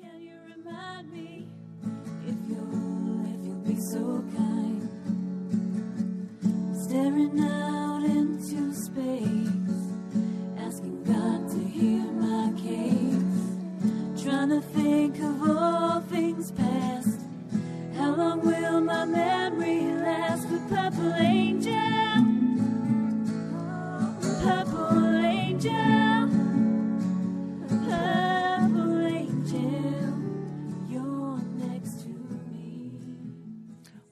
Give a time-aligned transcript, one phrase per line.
[0.00, 1.46] Can you remind me
[2.26, 4.88] if you'll, if you'll be so kind?
[6.74, 9.80] Staring out into space,
[10.58, 14.24] asking God to hear my case.
[14.24, 17.20] Trying to think of all things past.
[17.94, 19.99] How long will my memory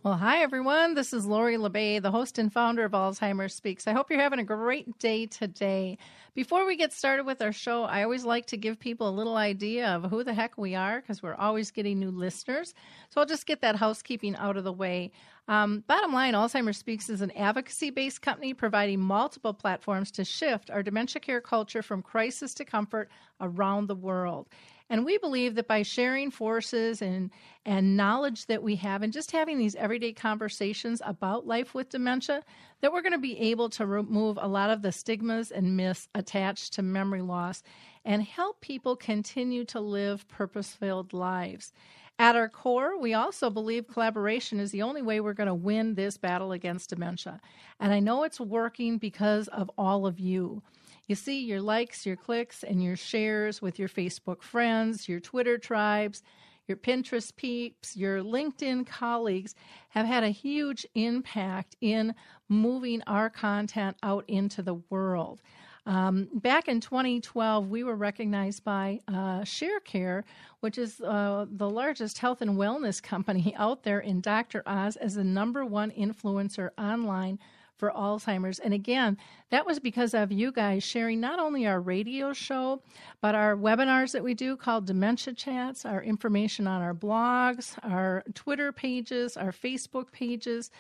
[0.09, 0.95] Well, hi everyone.
[0.95, 3.87] This is Lori La Bey, the host and founder of Alzheimer's Speaks.
[3.87, 5.99] I hope you're having a great day today.
[6.35, 9.37] Before we get started with our show, I always like to give people a little
[9.37, 12.73] idea of who the heck we are because we're always getting new listeners.
[13.11, 15.13] So I'll just get that housekeeping out of the way.
[15.47, 20.71] Um, bottom line, Alzheimer's Speaks is an advocacy based company providing multiple platforms to shift
[20.71, 23.11] our dementia care culture from crisis to comfort
[23.43, 24.47] around the world.
[24.91, 27.31] And we believe that by sharing forces and
[27.67, 32.43] and knowledge that we have and just having these everyday conversations about life with dementia,
[32.81, 36.09] that we're going to be able to remove a lot of the stigmas and myths
[36.15, 37.63] attached to memory loss
[38.07, 41.75] and help people continue to live purpose-filled lives.
[42.19, 45.95] At our core, we also believe collaboration is the only way we're going to win
[45.95, 47.41] this battle against dementia.
[47.79, 50.63] And I know it's working because of all of you.
[51.09, 55.57] You see your likes, your clicks, and your shares with your Facebook friends, your Twitter
[55.57, 56.23] tribes,
[56.67, 59.55] your Pinterest peeps, your LinkedIn colleagues
[59.89, 62.15] have had a huge impact in
[62.51, 65.41] moving our content out into the world.
[65.87, 70.25] Um, back in 2012, we were recognized by uh, Sharecare,
[70.61, 74.63] which is uh, the largest health and wellness company out there in Dr.
[74.67, 77.39] Oz, as the number one influencer online
[77.79, 78.59] for Alzheimer's.
[78.59, 79.17] And again,
[79.51, 82.83] that was because of you guys sharing not only our radio show,
[83.21, 88.25] but our webinars that we do called Dementia Chats, our information on our blogs, our
[88.35, 90.71] Twitter pages, our Facebook pages.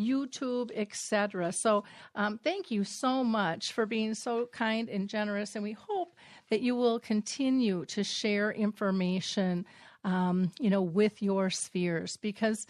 [0.00, 1.52] YouTube, etc.
[1.52, 6.16] So, um, thank you so much for being so kind and generous, and we hope
[6.48, 9.66] that you will continue to share information,
[10.04, 12.66] um, you know, with your spheres because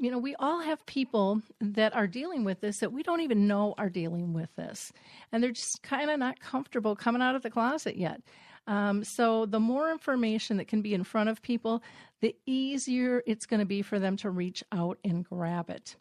[0.00, 3.46] you know, we all have people that are dealing with this that we don't even
[3.46, 4.92] know are dealing with this.
[5.30, 8.22] And they're just kind of not comfortable coming out of the closet yet.
[8.66, 11.82] Um, so, the more information that can be in front of people,
[12.20, 15.96] the easier it's going to be for them to reach out and grab it.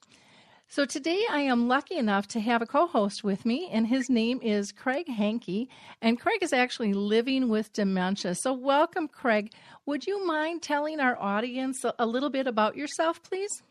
[0.68, 4.10] So, today I am lucky enough to have a co host with me, and his
[4.10, 5.68] name is Craig Hankey.
[6.02, 8.36] And Craig is actually living with dementia.
[8.36, 9.52] So, welcome, Craig.
[9.86, 13.64] Would you mind telling our audience a little bit about yourself, please?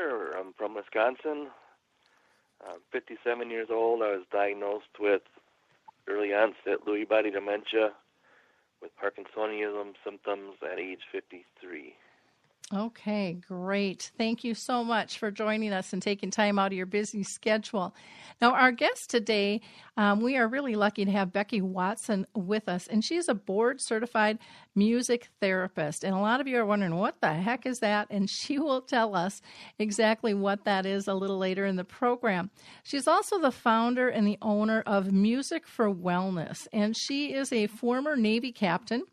[0.00, 1.48] I'm from Wisconsin.
[2.62, 4.02] I'm 57 years old.
[4.02, 5.22] I was diagnosed with
[6.06, 7.90] early onset Lewy body dementia
[8.80, 11.94] with Parkinsonism symptoms at age 53.
[12.74, 14.10] Okay, great.
[14.18, 17.94] Thank you so much for joining us and taking time out of your busy schedule.
[18.42, 19.62] Now, our guest today,
[19.96, 23.80] um, we are really lucky to have Becky Watson with us, and she's a board
[23.80, 24.38] certified
[24.74, 26.04] music therapist.
[26.04, 28.08] And a lot of you are wondering, what the heck is that?
[28.10, 29.40] And she will tell us
[29.78, 32.50] exactly what that is a little later in the program.
[32.82, 37.66] She's also the founder and the owner of Music for Wellness, and she is a
[37.66, 39.04] former Navy captain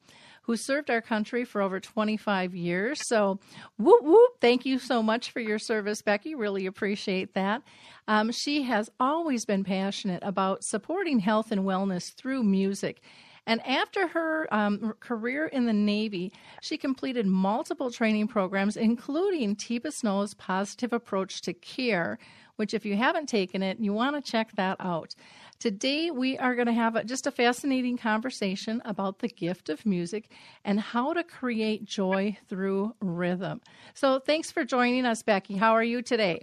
[0.46, 3.00] who served our country for over 25 years.
[3.08, 3.40] So,
[3.78, 6.36] whoop, whoop, thank you so much for your service, Becky.
[6.36, 7.64] Really appreciate that.
[8.08, 13.02] Um, she has always been passionate about supporting health and wellness through music.
[13.48, 16.32] And after her um, career in the Navy,
[16.62, 22.18] she completed multiple training programs, including Teepa Snow's Positive Approach to Care,
[22.56, 25.14] which, if you haven't taken it, you want to check that out.
[25.60, 29.86] Today, we are going to have a, just a fascinating conversation about the gift of
[29.86, 30.30] music
[30.64, 33.62] and how to create joy through rhythm.
[33.94, 35.56] So, thanks for joining us, Becky.
[35.56, 36.42] How are you today?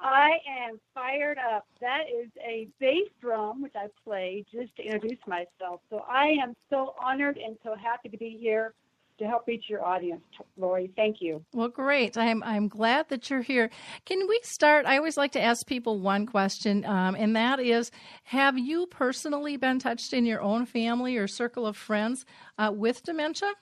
[0.00, 0.38] I
[0.68, 1.66] am fired up.
[1.80, 5.80] That is a bass drum, which I play just to introduce myself.
[5.90, 8.74] So I am so honored and so happy to be here
[9.20, 10.22] to help reach your audience,
[10.56, 10.90] Lori.
[10.96, 11.44] Thank you.
[11.52, 12.16] Well, great.
[12.16, 13.70] I'm I'm glad that you're here.
[14.06, 14.86] Can we start?
[14.86, 17.90] I always like to ask people one question, um, and that is:
[18.24, 22.24] Have you personally been touched in your own family or circle of friends
[22.58, 23.52] uh, with dementia?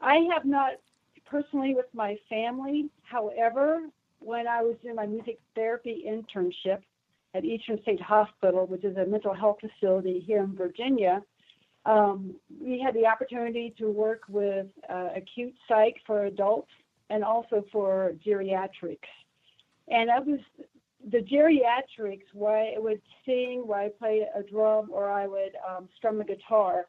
[0.00, 0.72] I have not
[1.26, 2.88] personally with my family.
[3.02, 3.82] However,
[4.18, 6.80] when I was doing my music therapy internship
[7.34, 11.22] at Eastern State Hospital, which is a mental health facility here in Virginia,
[11.86, 16.70] um, we had the opportunity to work with uh, acute psych for adults
[17.08, 18.98] and also for geriatrics.
[19.88, 20.40] And I was
[21.10, 25.88] the geriatrics, where I would sing, where I play a drum, or I would um,
[25.96, 26.86] strum a guitar,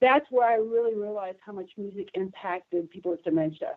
[0.00, 3.76] that's where I really realized how much music impacted people with dementia.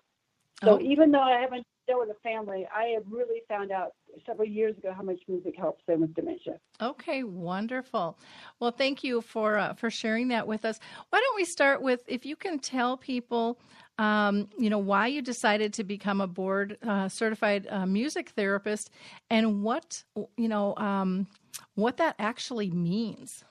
[0.64, 0.80] So Oh.
[0.82, 3.94] even though I haven't dealt with a family, I have really found out
[4.26, 6.60] several years ago how much music helps them with dementia.
[6.82, 8.18] Okay, wonderful.
[8.60, 10.80] Well, thank you for uh, for sharing that with us.
[11.10, 13.60] Why don't we start with if you can tell people,
[13.98, 18.90] um, you know, why you decided to become a board uh, certified uh, music therapist,
[19.30, 20.04] and what
[20.38, 21.28] you know, um,
[21.76, 23.44] what that actually means.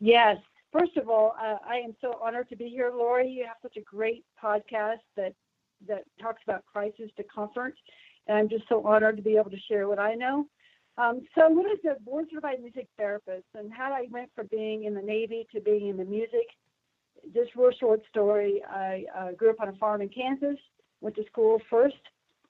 [0.00, 0.36] Yes.
[0.70, 3.28] First of all, uh, I am so honored to be here, Lori.
[3.28, 5.32] You have such a great podcast that
[5.86, 7.74] that talks about crisis to comfort,
[8.26, 10.46] and I'm just so honored to be able to share what I know.
[10.96, 14.84] Um, so, what is a board certified music therapist, and how I went from being
[14.84, 16.48] in the Navy to being in the music?
[17.34, 18.62] Just real short story.
[18.68, 20.58] I uh, grew up on a farm in Kansas.
[21.00, 21.94] Went to school first,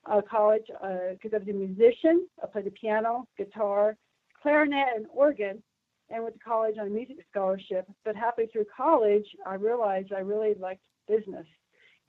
[0.07, 2.27] uh, college, because I was a musician.
[2.43, 3.97] I played the piano, guitar,
[4.43, 5.63] clarinet, and organ
[6.11, 7.87] and went to college on a music scholarship.
[8.05, 11.47] But halfway through college, I realized I really liked business.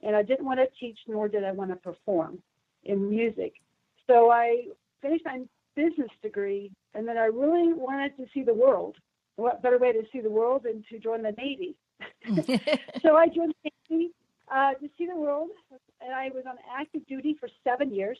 [0.02, 2.38] And I didn't want to teach, nor did I want to perform
[2.84, 3.54] in music.
[4.06, 4.64] So I
[5.02, 5.42] finished my
[5.76, 8.96] business degree, and then I really wanted to see the world.
[9.36, 11.76] What better way to see the world than to join the Navy?
[13.02, 14.10] so I joined the Navy
[14.52, 15.50] uh, to see the world,
[16.00, 18.18] and I was on active duty for seven years.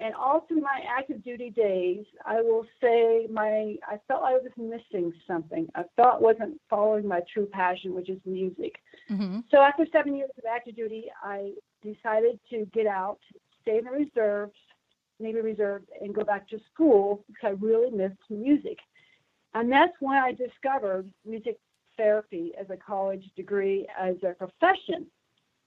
[0.00, 4.50] And all through my active duty days, I will say my I felt I was
[4.56, 5.66] missing something.
[5.74, 8.76] I felt I wasn't following my true passion, which is music.
[9.08, 11.52] hmm So after seven years of active duty, I
[11.82, 13.18] decided to get out,
[13.62, 14.54] stay in the reserves,
[15.18, 18.78] Navy Reserve, and go back to school because I really missed music.
[19.54, 21.58] And that's when I discovered music
[21.96, 25.06] therapy as a college degree, as a profession.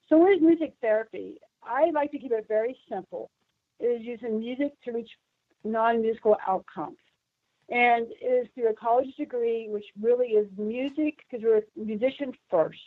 [0.07, 1.37] So what is music therapy?
[1.63, 3.29] I like to keep it very simple.
[3.81, 5.09] Is using music to reach
[5.63, 6.97] non-musical outcomes.
[7.69, 12.31] And it is through a college degree, which really is music, because we're a musician
[12.49, 12.77] first.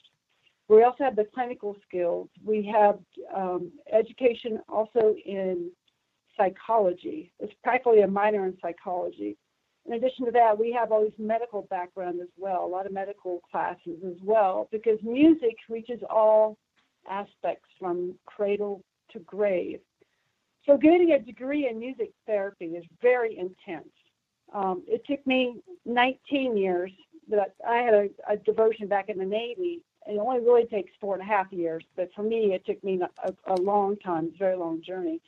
[0.68, 2.28] We also have the clinical skills.
[2.44, 2.98] We have
[3.34, 5.70] um, education also in
[6.36, 7.32] psychology.
[7.40, 9.36] It's practically a minor in psychology.
[9.86, 12.92] In addition to that, we have all these medical background as well, a lot of
[12.92, 16.56] medical classes as well, because music reaches all
[17.10, 18.82] aspects from cradle
[19.12, 19.80] to grave.
[20.66, 23.88] So getting a degree in music therapy is very intense.
[24.52, 26.90] Um, it took me 19 years,
[27.28, 29.82] but I had a, a diversion back in the Navy.
[30.06, 33.00] It only really takes four and a half years, but for me, it took me
[33.24, 34.26] a, a long time.
[34.26, 35.20] It's a very long journey.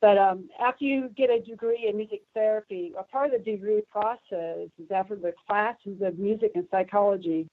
[0.00, 3.82] But um, after you get a degree in music therapy, a part of the degree
[3.90, 7.46] process is after the classes of music and psychology,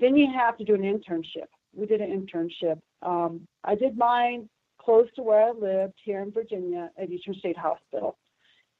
[0.00, 1.48] then you have to do an internship.
[1.74, 2.78] We did an internship.
[3.02, 4.48] Um, I did mine
[4.84, 8.18] close to where I lived here in Virginia at Eastern State Hospital.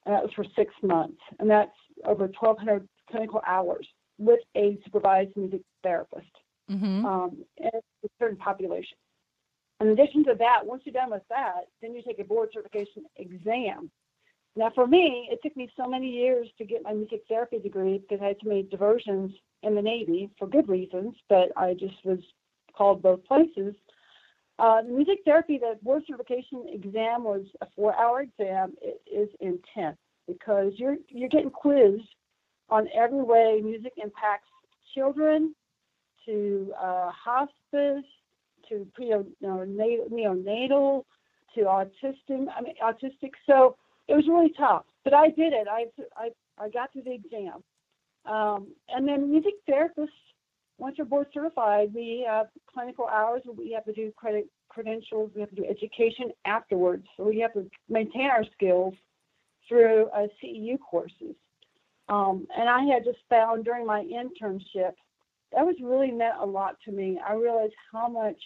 [0.05, 1.21] And that was for six months.
[1.39, 1.71] And that's
[2.05, 3.87] over 1,200 clinical hours
[4.19, 6.27] with a supervised music therapist
[6.69, 8.97] hmm um, and a certain population.
[9.81, 13.05] In addition to that, once you're done with that, then you take a board certification
[13.17, 13.91] exam.
[14.55, 17.99] Now, for me, it took me so many years to get my music therapy degree
[17.99, 19.33] because I had to make diversions
[19.63, 22.19] in the Navy for good reasons, but I just was
[22.77, 23.75] called both places.
[24.59, 28.75] Uh, the music therapy, the board certification exam was a four-hour exam.
[28.81, 29.97] It is intense
[30.27, 32.03] because you're you're getting quizzed
[32.71, 34.49] on every way music impacts
[34.95, 35.55] children,
[36.27, 38.05] to uh, hospice,
[38.69, 38.87] to
[39.43, 41.05] neonatal,
[41.55, 42.47] to autistic.
[42.57, 43.33] I mean, autistic.
[43.47, 43.77] So
[44.09, 45.67] it was really tough, but I did it.
[45.71, 47.63] I I I got through the exam,
[48.27, 50.09] um, and then music therapists.
[50.83, 53.41] Once you're board certified, we have clinical hours.
[53.57, 55.31] We have to do credit credentials.
[55.33, 57.07] We have to do education afterwards.
[57.17, 58.95] So we have to maintain our skills
[59.69, 61.37] through uh, CEU courses.
[62.09, 64.95] Um, and I had just found during my internship
[65.53, 67.21] that was really meant a lot to me.
[67.25, 68.41] I realized how much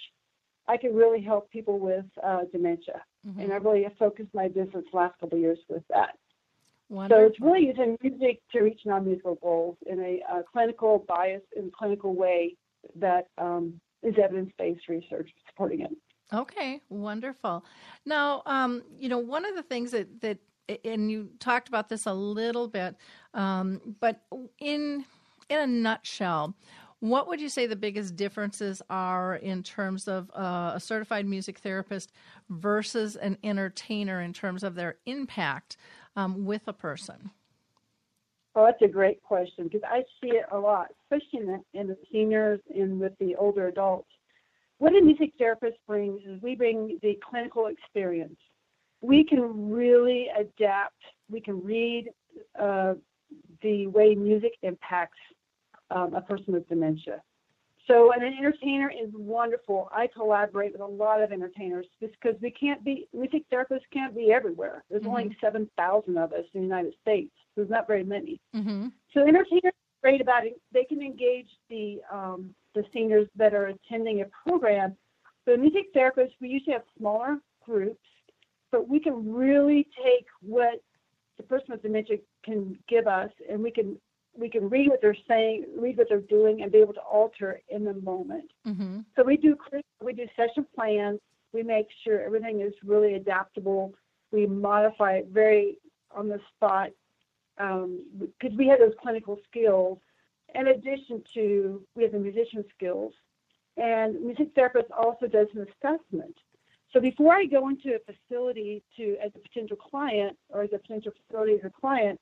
[0.68, 3.40] I could really help people with uh, dementia, Mm-hmm.
[3.40, 6.16] and I really have focused my business the last couple of years with that.
[6.88, 7.24] Wonderful.
[7.24, 11.72] So it's really using music to reach non-musical goals in a uh, clinical bias and
[11.72, 12.54] clinical way
[12.94, 15.90] that um, is evidence-based research supporting it.
[16.32, 17.64] Okay, wonderful.
[18.04, 20.38] Now, um, you know, one of the things that that
[20.84, 22.96] and you talked about this a little bit,
[23.34, 24.22] um, but
[24.60, 25.04] in
[25.48, 26.54] in a nutshell,
[27.00, 31.58] what would you say the biggest differences are in terms of uh, a certified music
[31.58, 32.12] therapist
[32.48, 35.76] versus an entertainer in terms of their impact
[36.16, 37.30] um, with a person?
[38.54, 41.86] Oh, that's a great question because I see it a lot, especially in the, in
[41.88, 44.08] the seniors and with the older adults.
[44.78, 48.38] What a music therapist brings is we bring the clinical experience.
[49.02, 50.94] We can really adapt
[51.30, 52.10] we can read
[52.60, 52.94] uh,
[53.62, 55.18] the way music impacts
[55.90, 57.22] um, a person with dementia.
[57.86, 59.88] So an entertainer is wonderful.
[59.92, 64.32] I collaborate with a lot of entertainers because we can't be music therapists can't be
[64.32, 64.82] everywhere.
[64.90, 65.08] There's Mhm.
[65.08, 67.32] only seven thousand of us in the United States.
[67.36, 68.40] So There's not very many.
[68.54, 68.88] Mm-hmm.
[69.14, 70.60] So entertainers are great about it.
[70.72, 74.96] They can engage the um, the seniors that are attending a program.
[75.44, 78.04] But music therapists, we usually have smaller groups,
[78.72, 80.82] but we can really take what
[81.36, 83.98] the person with dementia can give us, and we can
[84.36, 87.60] we can read what they're saying, read what they're doing, and be able to alter
[87.68, 88.50] in the moment.
[88.66, 89.00] Mm-hmm.
[89.16, 89.56] So we do
[90.02, 91.20] we do session plans.
[91.52, 93.94] We make sure everything is really adaptable.
[94.32, 95.78] We modify it very
[96.14, 96.90] on the spot
[97.56, 99.98] because we have those clinical skills.
[100.54, 103.12] In addition to we have the musician skills,
[103.76, 106.36] and music therapist also does an assessment.
[106.92, 110.78] So before I go into a facility to as a potential client or as a
[110.78, 112.18] potential facility as a client,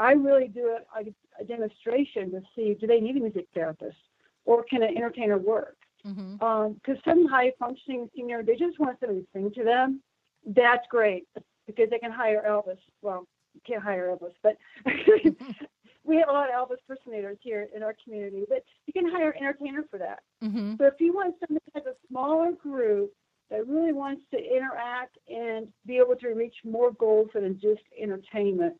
[0.00, 1.04] I really do a,
[1.38, 3.98] a demonstration to see do they need a music therapist
[4.46, 5.76] or can an entertainer work?
[6.06, 6.72] Mm-hmm.
[6.72, 10.00] Because some high functioning senior, they just want somebody to sing to them.
[10.46, 11.28] That's great
[11.66, 12.78] because they can hire Elvis.
[13.02, 14.56] Well, you can't hire Elvis, but
[16.04, 18.44] we have a lot of Elvis impersonators here in our community.
[18.48, 20.20] But you can hire an entertainer for that.
[20.42, 20.76] Mm-hmm.
[20.78, 23.12] So if you want somebody that has a smaller group
[23.50, 28.76] that really wants to interact and be able to reach more goals than just entertainment,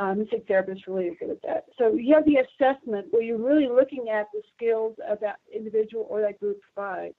[0.00, 1.64] um, music therapists really good at that.
[1.78, 6.06] So you have the assessment where you're really looking at the skills of that individual
[6.08, 7.14] or that group provides.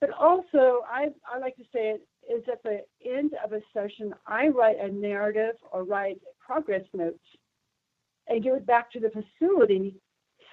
[0.00, 4.14] But also, I, I like to say it is at the end of a session,
[4.26, 7.18] I write a narrative or write progress notes
[8.28, 9.94] and give it back to the facility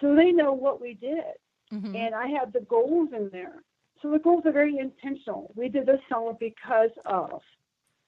[0.01, 1.35] so they know what we did
[1.73, 1.95] Mm-hmm.
[1.95, 3.63] and I have the goals in there.
[4.01, 5.51] So the goals are very intentional.
[5.55, 7.41] We did this song because of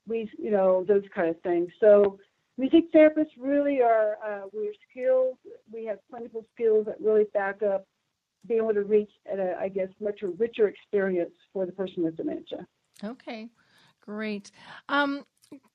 [0.08, 1.70] we, you know, those kind of things.
[1.80, 2.20] So
[2.58, 5.38] music therapists really are uh, we're skilled.
[5.72, 7.86] We have clinical skills that really back up
[8.48, 12.04] being able to reach at a, I guess, much a richer experience for the person
[12.04, 12.66] with dementia.
[13.04, 13.50] Okay,
[14.02, 14.52] great.
[14.90, 15.26] Um,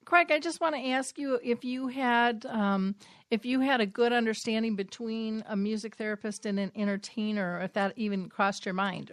[0.05, 2.95] Craig, I just want to ask you if you had um,
[3.31, 7.93] if you had a good understanding between a music therapist and an entertainer, if that
[7.95, 9.11] even crossed your mind.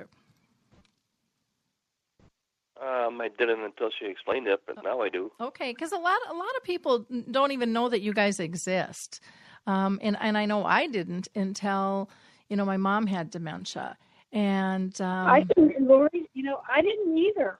[2.80, 5.30] Um, I didn't until she explained it, but now I do.
[5.40, 9.20] Okay, because a lot a lot of people don't even know that you guys exist,
[9.66, 12.08] um, and and I know I didn't until
[12.48, 13.98] you know my mom had dementia,
[14.32, 17.58] and um, I didn't, Lori, you know, I didn't either.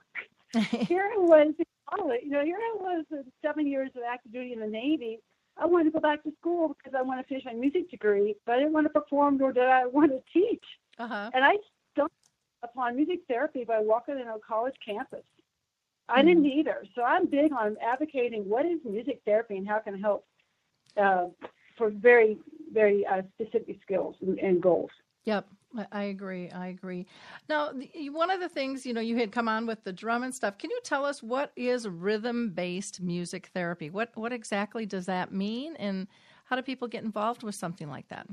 [0.87, 1.53] here I was
[2.23, 5.19] you know, here I was with seven years of active duty in the Navy.
[5.57, 8.35] I wanted to go back to school because I wanted to finish my music degree,
[8.45, 10.63] but I didn't want to perform nor did I want to teach.
[10.97, 11.31] uh-huh.
[11.33, 11.80] And I stumbled
[12.63, 15.23] upon music therapy by walking in a college campus.
[16.09, 16.83] I didn't either.
[16.93, 20.25] So I'm big on advocating what is music therapy and how it can help
[20.97, 21.27] uh,
[21.77, 22.37] for very,
[22.73, 24.89] very uh, specific skills and, and goals.
[25.23, 26.49] Yep, I- I agree.
[26.49, 27.05] I agree.
[27.47, 27.71] Now,
[28.09, 30.57] one of the things you know, you had come on with the drum and stuff.
[30.57, 33.89] Can you tell us what is rhythm-based music therapy?
[33.89, 36.07] What what exactly does that mean, and
[36.45, 38.27] how do people get involved with something like that?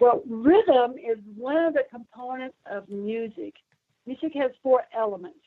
[0.00, 3.54] Well, rhythm is one of the components of music.
[4.06, 5.38] Music has four elements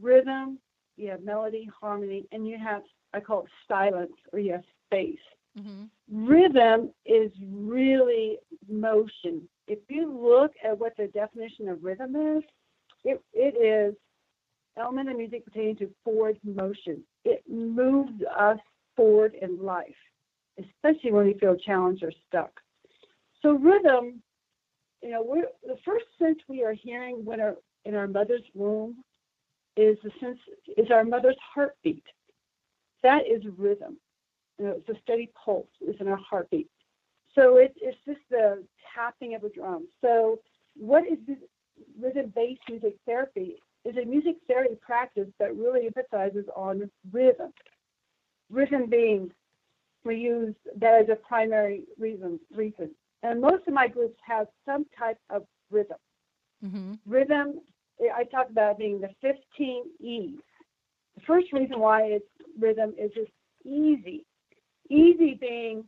[0.00, 0.58] rhythm,
[0.96, 5.18] you have melody, harmony, and you have, I call it silence, or you have space.
[5.58, 6.26] Mm-hmm.
[6.26, 8.38] Rhythm is really
[8.68, 9.48] motion.
[9.66, 12.42] If you look at what the definition of rhythm is,
[13.04, 13.96] it, it is
[14.78, 17.02] element of music pertaining to forward motion.
[17.24, 18.58] It moves us
[18.94, 19.86] forward in life,
[20.58, 22.60] especially when we feel challenged or stuck.
[23.46, 24.20] So rhythm,
[25.04, 29.04] you know, we're, the first sense we are hearing when our, in our mother's womb
[29.76, 30.38] is the sense
[30.76, 32.02] is our mother's heartbeat.
[33.04, 33.98] That is rhythm.
[34.58, 35.68] You know, it's a steady pulse.
[35.80, 36.68] It's in our heartbeat.
[37.36, 39.86] So it, it's just the tapping of a drum.
[40.00, 40.40] So
[40.76, 41.18] what is
[42.02, 43.58] rhythm-based music therapy?
[43.84, 47.52] Is a music therapy practice that really emphasizes on rhythm.
[48.50, 49.30] Rhythm being
[50.04, 52.40] we use that as a primary reason.
[52.52, 52.90] Reason,
[53.26, 55.96] and most of my groups have some type of rhythm.
[56.64, 56.94] Mm-hmm.
[57.06, 57.60] Rhythm,
[58.14, 60.38] I talk about being the 15 E's.
[61.16, 62.24] The first reason why it's
[62.58, 63.30] rhythm is it's
[63.64, 64.24] easy.
[64.88, 65.84] Easy being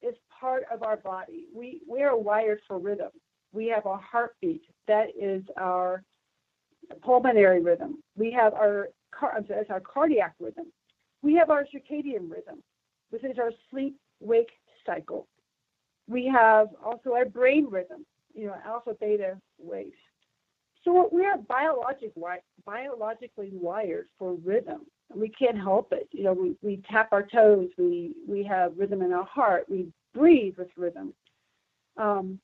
[0.00, 1.46] is part of our body.
[1.54, 3.10] We we are wired for rhythm.
[3.52, 4.62] We have a heartbeat.
[4.88, 6.02] That is our
[7.02, 8.02] pulmonary rhythm.
[8.16, 10.72] We have our car, that's our cardiac rhythm.
[11.22, 12.62] We have our circadian rhythm,
[13.10, 14.50] which is our sleep wake
[14.86, 15.26] cycle.
[16.08, 19.92] We have also our brain rhythm, you know, alpha beta waves.
[20.84, 22.12] So we are biologic,
[22.66, 24.82] biologically wired for rhythm.
[25.14, 26.08] We can't help it.
[26.12, 27.70] You know, we, we tap our toes.
[27.78, 29.66] We we have rhythm in our heart.
[29.68, 31.14] We breathe with rhythm.
[31.96, 32.38] Um,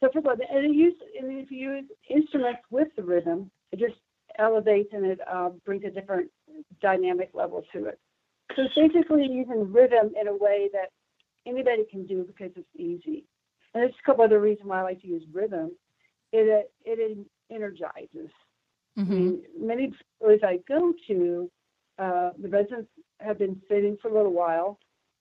[0.00, 3.78] so first of all, and, use, and if you use instruments with the rhythm, it
[3.78, 3.94] just
[4.38, 6.30] elevates and it uh, brings a different
[6.82, 7.98] dynamic level to it.
[8.54, 10.90] So it's basically using rhythm in a way that
[11.46, 13.24] anybody can do because it's easy.
[13.72, 15.72] And there's a couple other reasons why I like to use rhythm.
[16.32, 18.30] It it energizes.
[18.98, 19.12] Mm-hmm.
[19.12, 21.50] I mean, many places I go to,
[21.98, 24.78] uh, the residents have been sitting for a little while,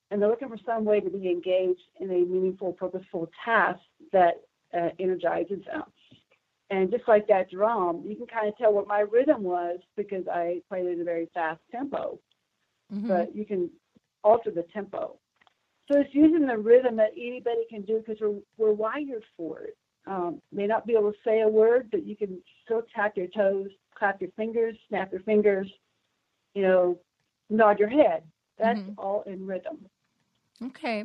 [0.10, 3.80] and they're looking for some way to be engaged in a meaningful, purposeful task
[4.14, 4.42] that
[4.74, 5.84] uh, energizes them.
[6.70, 10.26] And just like that drum, you can kind of tell what my rhythm was because
[10.32, 12.20] I played at a very fast tempo.
[12.94, 13.08] Mm-hmm.
[13.08, 13.70] But you can
[14.24, 15.18] alter the tempo.
[15.92, 19.78] So it's using the rhythm that anybody can do because we're, we're wired for it.
[20.08, 23.28] Um, may not be able to say a word, but you can still tap your
[23.28, 25.72] toes, clap your fingers, snap your fingers,
[26.54, 27.00] you know,
[27.50, 28.24] nod your head.
[28.58, 29.00] That's mm-hmm.
[29.00, 29.86] all in rhythm.
[30.64, 31.04] Okay,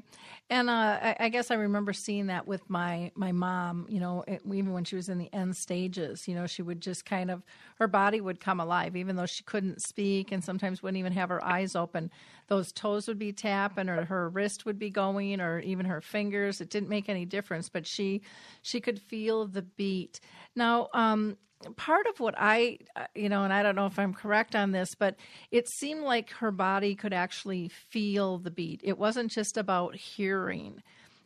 [0.49, 3.85] and uh, I, I, guess I remember seeing that with my my mom.
[3.88, 6.80] You know, it, even when she was in the end stages, you know, she would
[6.80, 7.42] just kind of
[7.80, 11.30] her body would come alive, even though she couldn't speak, and sometimes wouldn't even have
[11.30, 12.12] her eyes open.
[12.47, 16.61] Those toes would be tapping, or her wrist would be going, or even her fingers.
[16.61, 18.23] It didn't make any difference, but she
[18.62, 20.21] she could feel the beat.
[20.54, 21.37] Now, um,
[21.76, 24.73] part of what I, uh, you know, and I don't know if I'm correct on
[24.73, 25.17] this, but
[25.50, 28.81] it seemed like her body could actually feel the beat.
[28.83, 30.83] It wasn't just about hearing.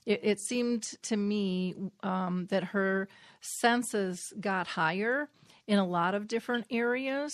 [0.06, 3.08] It, it seemed to me um, that her
[3.40, 5.28] senses got higher
[5.66, 7.32] in a lot of different areas.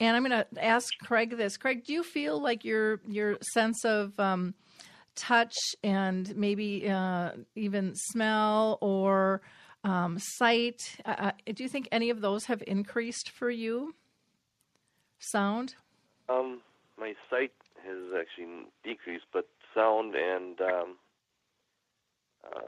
[0.00, 1.56] And I'm going to ask Craig this.
[1.56, 4.54] Craig, do you feel like your your sense of um,
[5.14, 9.42] touch and maybe uh, even smell or
[9.84, 10.96] um, sight.
[11.04, 13.94] Uh, uh, do you think any of those have increased for you?
[15.18, 15.74] Sound?
[16.28, 16.60] Um,
[16.98, 17.52] my sight
[17.84, 20.96] has actually decreased, but sound and um,
[22.44, 22.60] uh,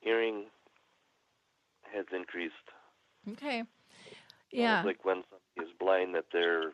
[0.00, 0.44] hearing
[1.92, 2.54] has increased.
[3.32, 3.64] Okay.
[4.50, 4.80] Yeah.
[4.80, 6.72] It's like when somebody is blind, that their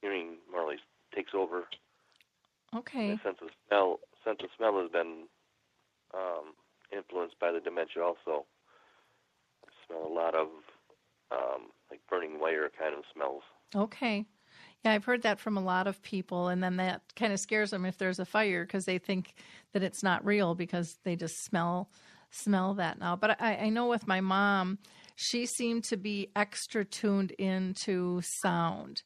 [0.00, 0.80] hearing more or less
[1.14, 1.64] takes over.
[2.74, 3.18] Okay.
[3.22, 5.24] Sense of smell, sense of smell has been
[6.14, 6.54] um,
[6.92, 8.46] influenced by the dementia also
[9.90, 10.48] smell a lot of
[11.32, 13.42] um, like burning wire kind of smells.
[13.74, 14.24] Okay.
[14.84, 17.70] Yeah, I've heard that from a lot of people, and then that kind of scares
[17.70, 19.34] them if there's a fire because they think
[19.72, 21.90] that it's not real because they just smell
[22.30, 23.16] smell that now.
[23.16, 24.78] But I, I know with my mom,
[25.16, 29.02] she seemed to be extra tuned into sound.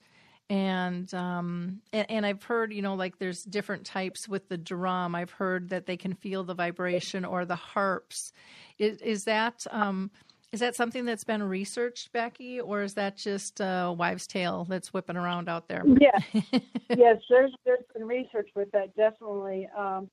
[0.50, 5.14] And, um, and and I've heard you know like there's different types with the drum.
[5.14, 8.30] I've heard that they can feel the vibration or the harps.
[8.78, 10.10] Is, is that um,
[10.54, 14.94] is that something that's been researched, Becky, or is that just a wives' tale that's
[14.94, 15.82] whipping around out there?
[15.84, 16.16] Yeah,
[16.96, 20.08] yes, there's there's been research with that definitely, um,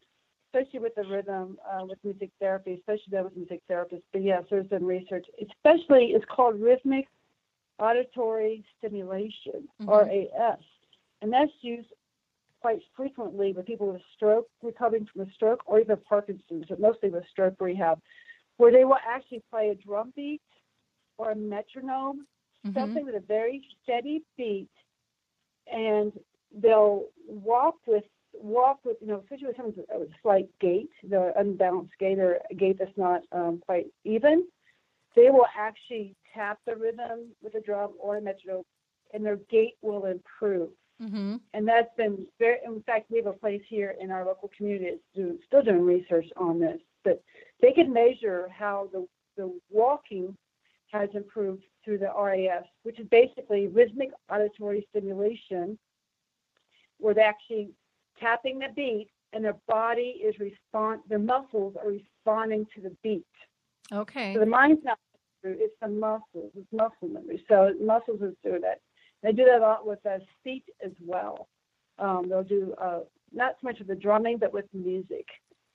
[0.47, 4.01] especially with the rhythm uh, with music therapy, especially with music therapists.
[4.12, 7.08] But yes, there's been research, especially it's called rhythmic
[7.77, 9.89] auditory stimulation, mm-hmm.
[9.91, 10.58] RAS,
[11.21, 11.89] and that's used
[12.62, 16.80] quite frequently with people with a stroke, recovering from a stroke, or even Parkinson's, but
[16.80, 17.99] mostly with stroke rehab
[18.62, 20.39] where they will actually play a drum beat
[21.17, 22.28] or a metronome,
[22.63, 22.78] mm-hmm.
[22.78, 24.69] something with a very steady beat,
[25.65, 26.12] and
[26.56, 31.34] they'll walk with walk with you know, especially with something with a slight gait, the
[31.39, 34.45] unbalanced gait or a gait that's not um, quite even.
[35.15, 38.62] They will actually tap the rhythm with a drum or a metronome,
[39.12, 40.69] and their gait will improve.
[41.02, 41.38] Mm-hmm.
[41.56, 42.58] And that's been very.
[42.63, 46.28] In fact, we have a place here in our local community that's still doing research
[46.38, 47.21] on this but
[47.61, 50.35] they can measure how the, the walking
[50.91, 55.77] has improved through the RAS, which is basically rhythmic auditory stimulation,
[56.97, 57.69] where they're actually
[58.19, 63.25] tapping the beat and their body is respond their muscles are responding to the beat.
[63.91, 64.33] Okay.
[64.33, 64.97] So the mind's not
[65.43, 67.43] it's the muscles, it's muscle memory.
[67.49, 68.79] So muscles is doing that.
[69.23, 71.47] They do that a lot with uh, speech as well.
[71.97, 72.99] Um, they'll do uh,
[73.33, 75.25] not so much with the drumming, but with music.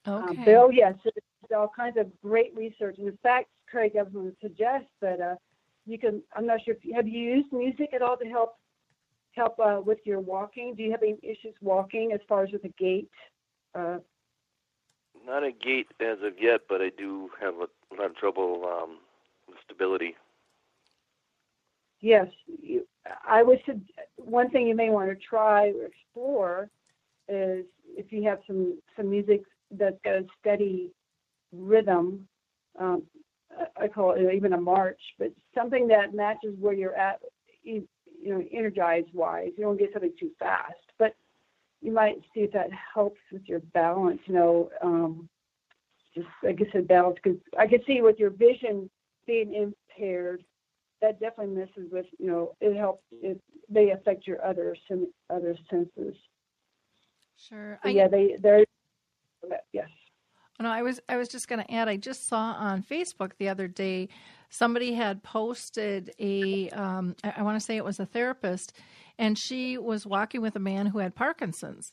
[0.07, 0.39] Okay.
[0.39, 2.97] Um, Bill, yes, there's all kinds of great research.
[2.99, 5.35] And in fact, Craig, I was going to suggest that uh,
[5.87, 6.23] you can.
[6.35, 8.57] I'm not sure if you, have you used music at all to help
[9.33, 10.75] help uh, with your walking.
[10.75, 13.11] Do you have any issues walking as far as with the gait?
[13.75, 13.99] Uh,
[15.27, 18.99] not a gait as of yet, but I do have a lot of trouble um,
[19.49, 20.15] with stability.
[22.01, 22.87] Yes, you,
[23.27, 23.61] I would.
[24.17, 26.71] One thing you may want to try or explore
[27.29, 27.65] is
[27.97, 30.91] if you have some some music that's got a steady
[31.53, 32.27] rhythm,
[32.79, 33.03] um,
[33.81, 37.21] I call it even a march, but something that matches where you're at,
[37.63, 37.87] you,
[38.23, 39.53] you know, energized wise.
[39.57, 41.15] You don't get something too fast, but
[41.81, 44.21] you might see if that helps with your balance.
[44.27, 45.29] You know, um,
[46.15, 48.91] just like I said, balance because I can see with your vision
[49.27, 50.45] being impaired,
[51.01, 52.07] that definitely messes with.
[52.19, 53.05] You know, it helps.
[53.13, 54.77] It may affect your other
[55.31, 56.15] other senses.
[57.37, 57.79] Sure.
[57.83, 58.65] So I, yeah, they they're
[59.73, 59.89] yes.
[60.59, 61.89] No, I was I was just going to add.
[61.89, 64.09] I just saw on Facebook the other day
[64.49, 66.71] somebody had posted a.
[66.71, 68.73] Um, I, I want to say it was a therapist,
[69.19, 71.93] and she was walking with a man who had Parkinson's,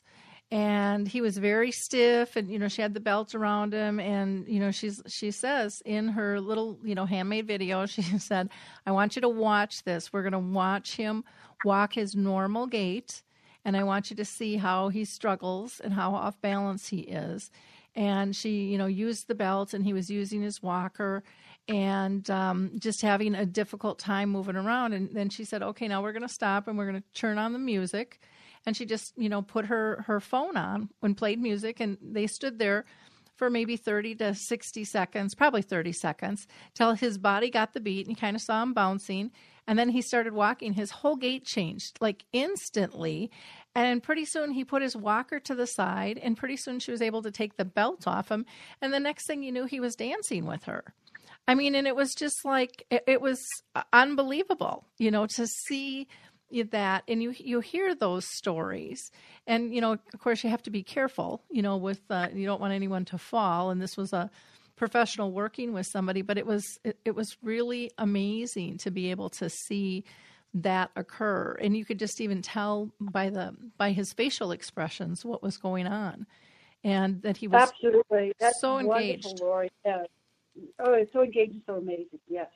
[0.50, 4.48] and he was very stiff, and you know she had the belt around him, and
[4.48, 8.48] you know she's she says in her little you know handmade video she said,
[8.86, 10.10] "I want you to watch this.
[10.10, 11.24] We're going to watch him
[11.64, 13.22] walk his normal gait."
[13.64, 17.50] And I want you to see how he struggles and how off balance he is.
[17.94, 21.22] And she you know used the belt and he was using his walker
[21.66, 24.92] and um, just having a difficult time moving around.
[24.92, 27.38] And then she said okay now we're going to stop and we're going to turn
[27.38, 28.20] on the music.
[28.66, 32.26] And she just you know put her her phone on and played music and they
[32.26, 32.84] stood there
[33.36, 38.06] for maybe 30 to 60 seconds probably 30 seconds till his body got the beat
[38.06, 39.30] and you kind of saw him bouncing
[39.66, 40.74] and then he started walking.
[40.74, 43.30] His whole gait changed like instantly.
[43.74, 47.02] And pretty soon he put his walker to the side, and pretty soon she was
[47.02, 48.46] able to take the belt off him.
[48.80, 50.94] And the next thing you knew, he was dancing with her.
[51.48, 53.44] I mean, and it was just like, it, it was
[53.92, 56.06] unbelievable, you know, to see
[56.70, 57.02] that.
[57.08, 59.10] And you you hear those stories.
[59.46, 62.46] And you know of course you have to be careful you know with uh, you
[62.46, 63.70] don't want anyone to fall.
[63.70, 64.30] And this was a
[64.76, 69.28] professional working with somebody but it was it, it was really amazing to be able
[69.28, 70.04] to see
[70.52, 75.42] that occur and you could just even tell by the by his facial expressions what
[75.42, 76.26] was going on
[76.84, 79.70] and that he was absolutely That's so engaged Lori.
[79.84, 80.04] Yeah.
[80.78, 82.20] Oh, it's so engaged so amazing.
[82.28, 82.50] Yes.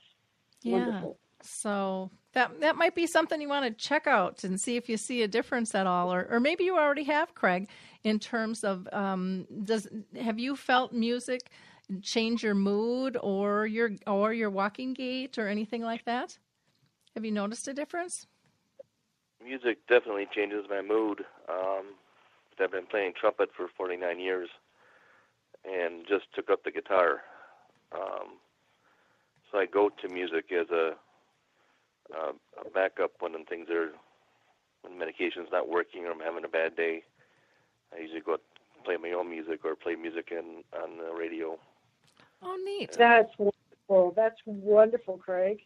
[0.62, 1.18] yeah Wonderful.
[1.42, 4.96] so that that might be something you want to check out and see if you
[4.96, 7.68] see a difference at all or or maybe you already have craig
[8.04, 9.88] in terms of um does
[10.20, 11.50] have you felt music
[12.02, 16.38] change your mood or your or your walking gait or anything like that
[17.14, 18.26] have you noticed a difference
[19.44, 21.24] Music definitely changes my mood.
[21.48, 21.94] Um,
[22.60, 24.48] I've been playing trumpet for 49 years,
[25.64, 27.22] and just took up the guitar.
[27.92, 28.38] Um,
[29.50, 30.92] so I go to music as a,
[32.12, 33.90] a backup when things are
[34.82, 37.04] when medication's not working or I'm having a bad day.
[37.94, 38.38] I usually go
[38.84, 41.58] play my own music or play music in on the radio.
[42.42, 44.12] Oh neat That's wonderful.
[44.16, 45.62] That's wonderful, Craig.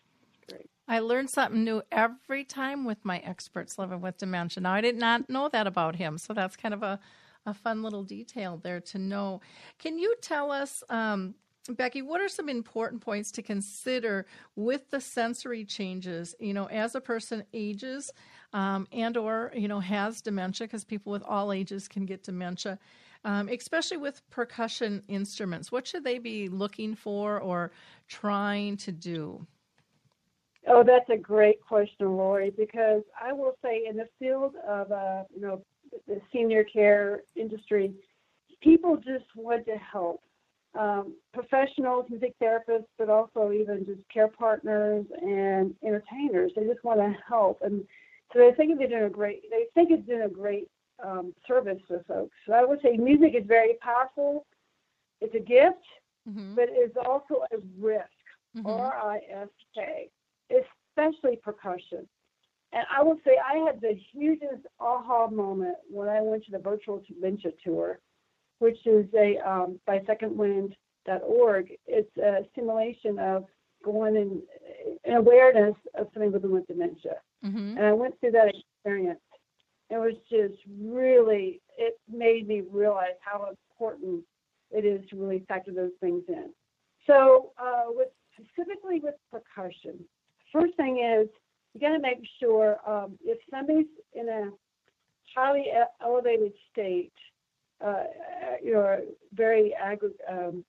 [0.48, 0.68] Great.
[0.88, 4.62] I learn something new every time with my experts living with dementia.
[4.62, 6.98] Now, I did not know that about him, so that's kind of a,
[7.46, 9.40] a fun little detail there to know.
[9.78, 11.34] Can you tell us, um,
[11.68, 16.34] Becky, what are some important points to consider with the sensory changes?
[16.40, 18.12] You know, as a person ages
[18.52, 22.78] um, and or you know has dementia, because people with all ages can get dementia.
[23.24, 27.70] Um, especially with percussion instruments, what should they be looking for or
[28.08, 29.46] trying to do?
[30.66, 35.22] Oh, that's a great question, Lori, because I will say in the field of, uh,
[35.34, 35.62] you know,
[36.06, 37.92] the senior care industry,
[38.60, 40.22] people just want to help.
[40.78, 46.52] Um, professionals, music therapists, but also even just care partners and entertainers.
[46.56, 47.84] They just want to help, and
[48.32, 49.42] so they think they're doing a great.
[49.50, 50.68] They think it's doing a great
[51.02, 52.34] um, service for folks.
[52.46, 54.46] So I would say music is very powerful.
[55.20, 55.84] It's a gift,
[56.28, 56.54] Mm-hmm.
[56.54, 58.04] but it's also a risk.
[58.56, 58.64] Mhm.
[58.64, 60.08] R I S K,
[60.50, 62.08] especially percussion.
[62.72, 66.58] And I will say I had the hugest aha moment when I went to the
[66.60, 67.98] virtual dementia tour,
[68.60, 71.72] which is a um, by secondwind.org.
[71.86, 73.46] It's a simulation of
[73.84, 74.42] going in
[75.04, 77.16] an awareness of somebody living with dementia.
[77.44, 77.76] Mm-hmm.
[77.76, 79.20] And I went through that experience.
[79.92, 84.22] It was just really, it made me realize how important
[84.70, 86.48] it is to really factor those things in.
[87.06, 89.98] So, uh, with specifically with percussion,
[90.50, 91.28] first thing is
[91.74, 94.50] you got to make sure um, if somebody's in a
[95.34, 95.66] highly
[96.02, 97.12] elevated state,
[97.84, 98.04] uh,
[98.64, 98.98] you know,
[99.34, 100.64] very agri- um,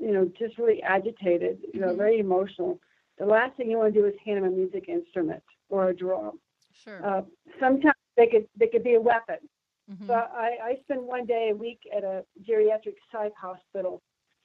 [0.00, 1.96] you know, just really agitated, you know, Mhm.
[1.96, 2.78] very emotional.
[3.18, 5.96] The last thing you want to do is hand them a music instrument or a
[5.96, 6.40] drum.
[6.72, 7.04] Sure.
[7.04, 7.22] Uh,
[7.58, 9.38] sometimes they could they could be a weapon.
[9.90, 10.06] Mhm.
[10.06, 14.02] So I, I spend one day a week at a geriatric psych hospital,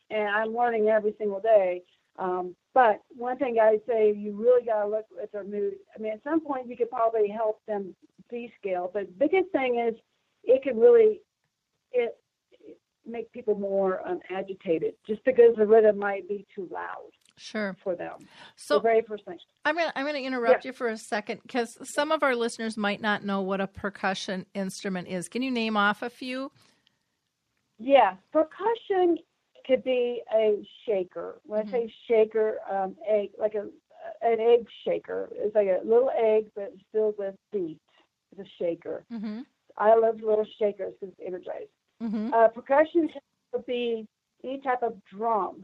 [0.09, 1.83] and I'm learning every single day.
[2.17, 5.75] Um, but one thing I say, you really got to look at their mood.
[5.95, 7.95] I mean, at some point you could probably help them
[8.31, 9.95] descale, but biggest thing is
[10.43, 11.21] it can really
[11.91, 12.17] it
[13.05, 17.75] make people more um, agitated, just because the rhythm might be too loud Sure.
[17.79, 18.17] for them.
[18.55, 19.37] So the very first thing.
[19.65, 23.01] I'm gonna I'm gonna interrupt you for a second because some of our listeners might
[23.01, 25.29] not know what a percussion instrument is.
[25.29, 26.51] Can you name off a few?
[27.77, 29.17] Yeah, percussion
[29.65, 31.39] could be a shaker.
[31.45, 33.67] When I say shaker, um, egg like a
[34.21, 35.29] an egg shaker.
[35.33, 37.79] It's like a little egg, but it's filled with beats.
[38.31, 39.03] It's a shaker.
[39.11, 39.41] Mm-hmm.
[39.77, 41.71] I love little shakers because it's energized.
[42.01, 42.33] Mm-hmm.
[42.33, 43.09] Uh, percussion
[43.51, 44.07] could be
[44.43, 45.63] any type of drum.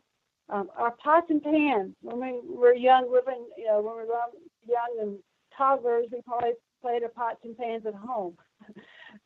[0.50, 1.96] Um, our pots and pans.
[2.02, 4.20] When we were young, living, you know, when we were
[4.68, 5.18] young and
[5.58, 8.38] toddlers, we probably played our pots and pans at home.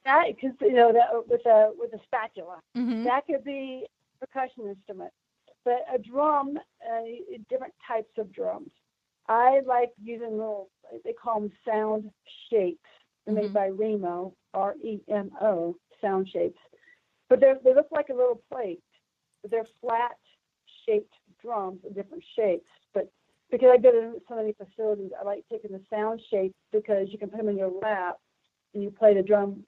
[0.06, 2.60] that, cause, you know, that with a with a spatula.
[2.78, 3.04] Mm-hmm.
[3.04, 3.86] That could be
[4.22, 5.12] a percussion instrument.
[5.66, 7.02] But a drum, uh,
[7.50, 8.72] different types of drums.
[9.28, 10.70] I like using little,
[11.04, 12.10] they call them sound
[12.50, 12.80] shapes.
[13.26, 13.42] They're Mhm.
[13.42, 16.60] made by Remo, R E M O, sound shapes.
[17.28, 18.82] But they they look like a little plate.
[19.42, 20.18] But they're flat
[20.90, 22.66] shaped drums of different shapes.
[22.94, 23.12] But
[23.52, 27.18] because I've been in so many facilities, I like taking the sound shape because you
[27.18, 28.18] can put them in your lap
[28.74, 29.64] and you play the drum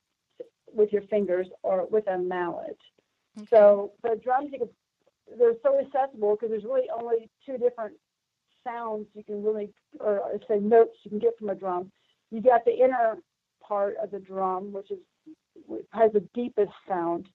[0.73, 2.77] with your fingers or with a mallet.
[3.49, 4.69] So the drums, you can,
[5.37, 7.95] they're so accessible because there's really only two different
[8.65, 11.91] sounds you can really, or I say notes you can get from a drum.
[12.29, 13.17] You got the inner
[13.65, 14.99] part of the drum, which is
[15.91, 17.27] has the deepest sound,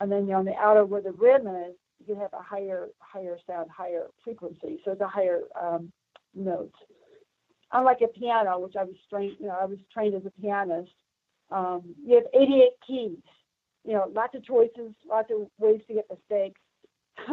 [0.00, 1.74] and then you're on the outer where the rim is,
[2.06, 4.80] you have a higher, higher sound, higher frequency.
[4.84, 5.92] So it's a higher um,
[6.34, 6.74] note.
[7.72, 10.92] Unlike a piano, which I was trained, you know, I was trained as a pianist.
[11.50, 13.18] Um, you have 88 keys
[13.84, 16.60] you know, lots of choices, lots of ways to get mistakes.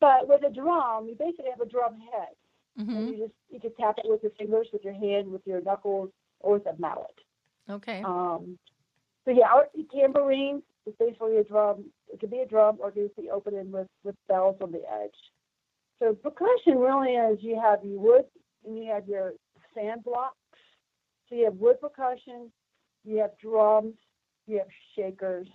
[0.00, 2.34] but with a drum, you basically have a drum head.
[2.80, 2.96] Mm-hmm.
[2.96, 5.60] And you just you can tap it with your fingers, with your hand, with your
[5.60, 7.06] knuckles, or with a mallet.
[7.68, 8.02] Okay.
[8.04, 8.58] Um,
[9.24, 11.84] so yeah, our tambourine is basically a drum.
[12.12, 14.82] It could be a drum or it could be opening with with bells on the
[15.02, 15.10] edge.
[15.98, 18.24] So percussion really is you have your wood
[18.64, 19.32] and you have your
[19.74, 20.36] sand blocks.
[21.28, 22.50] So you have wood percussion,
[23.04, 23.94] you have drums,
[24.46, 25.46] you have shakers,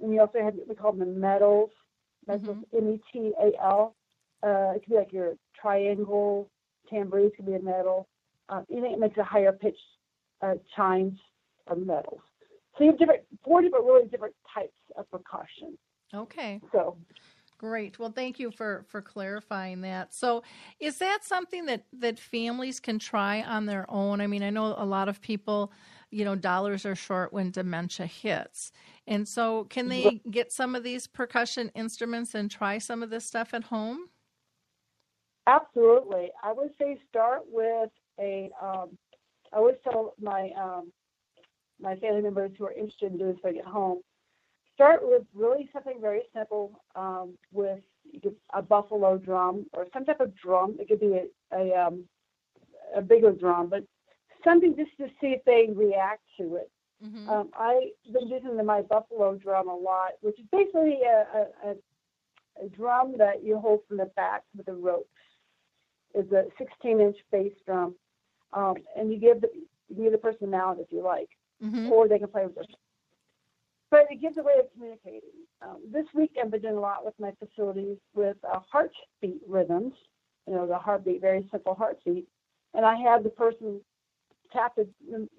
[0.00, 1.70] and you also have what we call them metals.
[2.26, 3.94] Metals, M E T A L.
[4.42, 6.50] Uh, it could be like your triangle
[6.90, 8.06] tambourines could be a metal.
[8.50, 9.78] Um, anything that makes a higher pitch
[10.42, 11.18] uh, chimes
[11.66, 12.20] are metals.
[12.78, 15.76] So you have different, four different, really different types of percussion.
[16.14, 16.60] Okay.
[16.72, 16.96] So
[17.58, 17.98] Great.
[17.98, 20.14] Well, thank you for for clarifying that.
[20.14, 20.44] So,
[20.78, 24.20] is that something that that families can try on their own?
[24.20, 25.72] I mean, I know a lot of people,
[26.12, 28.70] you know, dollars are short when dementia hits.
[29.08, 33.24] And so, can they get some of these percussion instruments and try some of this
[33.24, 34.08] stuff at home?
[35.48, 36.30] Absolutely.
[36.44, 38.50] I would say start with a.
[38.62, 38.96] Um,
[39.52, 40.92] I always tell my um,
[41.80, 44.00] my family members who are interested in doing something at home,
[44.74, 47.80] start with really something very simple um, with
[48.54, 50.76] a buffalo drum or some type of drum.
[50.78, 52.04] It could be a a, um,
[52.96, 53.84] a bigger drum, but
[54.44, 56.70] something just to see if they react to it.
[57.04, 57.28] Mm-hmm.
[57.28, 61.70] Um, I've been using the, my buffalo drum a lot, which is basically a, a,
[61.70, 65.08] a, drum that you hold from the back with a rope.
[66.14, 67.94] It's a 16 inch bass drum,
[68.52, 69.48] um, and you give the
[69.88, 71.28] you give the person a mallet if you like,
[71.62, 71.90] Mm-hmm.
[71.90, 72.70] or they can play with it.
[73.90, 75.30] But it gives a way of communicating.
[75.60, 79.94] Um, this week I've been doing a lot with my facilities with uh, heartbeat rhythms.
[80.46, 82.28] You know, the heartbeat, very simple heartbeat,
[82.74, 83.80] and I have the person
[84.52, 84.88] tap the,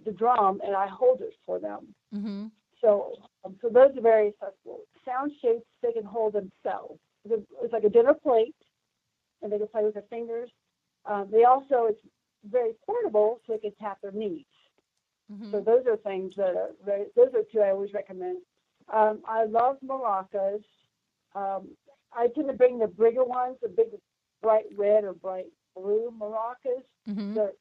[0.06, 1.88] the, drum and I hold it for them.
[2.14, 2.48] Mm-hmm.
[2.82, 4.82] So, um, so those are very accessible.
[5.06, 7.00] Sound shapes they can hold themselves.
[7.26, 8.56] It's it's like a dinner plate,
[9.42, 10.50] and they can play with their fingers.
[11.06, 12.02] Um, they also it's
[12.50, 14.46] very portable, so they can tap their knees.
[15.32, 15.52] Mm-hmm.
[15.52, 16.72] So those are things that are
[17.16, 18.38] those are two I always recommend.
[18.92, 20.64] Um, I love maracas.
[21.36, 21.70] Um,
[22.12, 23.88] I tend to bring the bigger ones, the big
[24.42, 26.84] bright red or bright blue maracas.
[27.08, 27.36] Mm-hmm.
[27.36, 27.52] They're,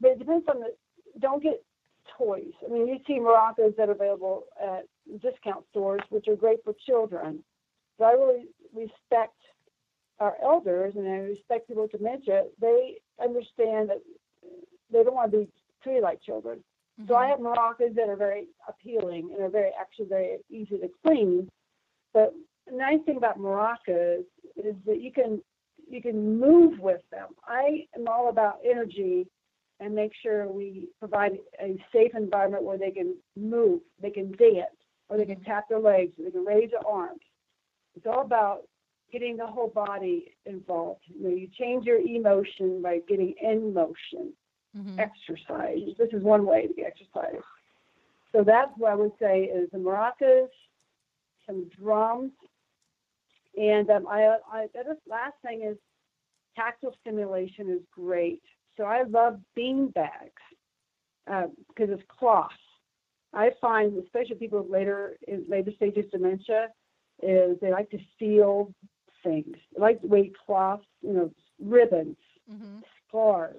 [0.00, 0.74] but it depends on the.
[1.20, 1.62] Don't get
[2.18, 2.52] toys.
[2.66, 4.86] I mean, you see maracas that are available at
[5.20, 7.42] discount stores, which are great for children.
[7.98, 9.36] So I really respect
[10.18, 12.44] our elders and I respect people with dementia.
[12.60, 14.02] They understand that
[14.92, 15.48] they don't want to be
[15.82, 16.62] treated like children.
[17.06, 17.44] So I mm-hmm.
[17.44, 21.48] have maracas that are very appealing and are very actually very easy to clean.
[22.12, 22.34] But
[22.66, 24.24] the nice thing about maracas
[24.56, 25.40] is that you can
[25.88, 27.28] you can move with them.
[27.46, 29.26] I am all about energy
[29.80, 34.76] and make sure we provide a safe environment where they can move, they can dance,
[35.08, 35.50] or they can mm-hmm.
[35.50, 37.22] tap their legs, or they can raise their arms.
[37.96, 38.62] It's all about
[39.10, 41.00] getting the whole body involved.
[41.08, 44.32] You know, you change your emotion by getting in motion
[44.76, 45.00] Mm-hmm.
[45.00, 45.96] exercise.
[45.98, 47.42] This is one way to exercise.
[48.32, 50.48] So that's what I would say is the maracas,
[51.44, 52.30] some drums,
[53.58, 55.76] And um, I, I the last thing is
[56.54, 58.42] tactile stimulation is great.
[58.76, 60.42] So I love bean bags
[61.26, 62.50] because uh, it's cloth.
[63.32, 66.68] I find, especially people later in later stages of dementia,
[67.22, 68.72] is they like to feel
[69.22, 69.56] things.
[69.74, 71.30] They like the way cloth, you know,
[71.60, 72.16] ribbons,
[72.50, 72.78] mm-hmm.
[73.08, 73.58] scarves.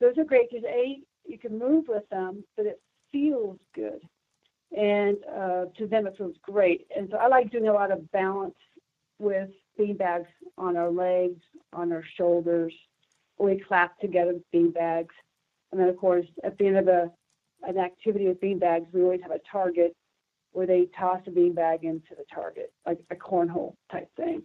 [0.00, 2.80] Those are great because a you can move with them, but it
[3.12, 4.00] feels good,
[4.76, 6.86] and uh, to them it feels great.
[6.96, 8.54] And so I like doing a lot of balance
[9.18, 11.40] with bean bags on our legs,
[11.72, 12.72] on our shoulders.
[13.38, 15.14] We clap together with bean bags,
[15.70, 17.10] and then of course at the end of a
[17.62, 19.94] an activity with bean bags, we always have a target
[20.52, 24.42] where they toss a bean bag into the target, like a cornhole type thing.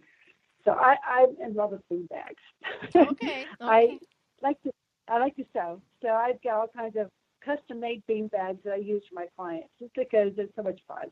[0.64, 2.94] So I, I'm in love with bean bags.
[2.94, 3.08] Okay.
[3.10, 3.44] okay.
[3.60, 3.98] I
[4.42, 4.70] like to
[5.08, 5.80] I like to sew.
[6.02, 7.10] So I've got all kinds of
[7.44, 10.80] custom made bean bags that I use for my clients just because it's so much
[10.88, 11.10] fun.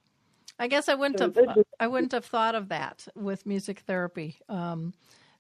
[0.59, 4.39] I guess I wouldn't so have I wouldn't have thought of that with music therapy.
[4.49, 4.95] Um,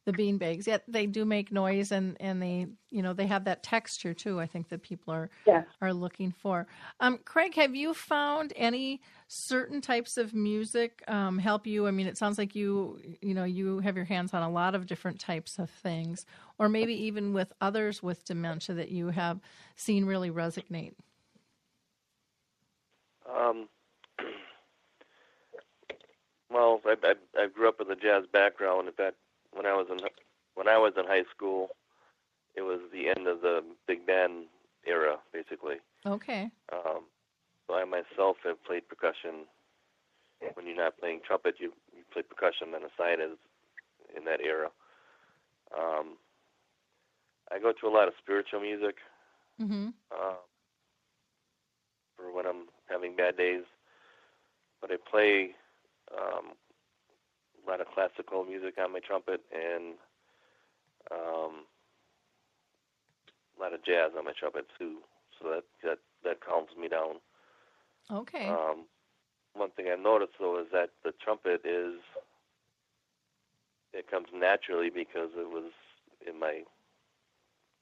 [0.04, 0.66] the bean bags.
[0.66, 4.40] Yet they do make noise and, and they you know they have that texture too.
[4.40, 5.64] I think that people are yeah.
[5.80, 6.66] are looking for.
[7.00, 11.86] Um, Craig, have you found any certain types of music um, help you?
[11.86, 14.74] I mean, it sounds like you you know you have your hands on a lot
[14.74, 16.26] of different types of things,
[16.58, 19.40] or maybe even with others with dementia that you have
[19.76, 20.92] seen really resonate.
[23.26, 23.68] Um,
[26.50, 28.86] well, I, I, I grew up with a jazz background.
[28.86, 29.16] In fact,
[29.54, 29.98] when I was in
[30.54, 31.68] when I was in high school,
[32.54, 34.46] it was the end of the big band
[34.86, 35.76] era, basically.
[36.06, 36.50] Okay.
[36.72, 37.04] Um,
[37.66, 39.46] so I myself have played percussion.
[40.54, 43.36] When you're not playing trumpet, you you play percussion on the side as
[44.16, 44.68] in that era.
[45.76, 46.16] Um,
[47.50, 48.96] I go to a lot of spiritual music
[49.60, 49.88] mm-hmm.
[50.12, 50.34] uh,
[52.16, 53.64] for when I'm having bad days,
[54.80, 55.50] but I play
[56.12, 56.52] um,
[57.66, 59.94] a lot of classical music on my trumpet and
[61.10, 61.64] um,
[63.56, 64.98] a lot of jazz on my trumpet too.
[65.38, 67.16] So that that that calms me down.
[68.10, 68.48] Okay.
[68.48, 68.84] Um,
[69.54, 72.00] one thing I noticed though is that the trumpet is
[73.92, 75.70] it comes naturally because it was
[76.26, 76.62] in my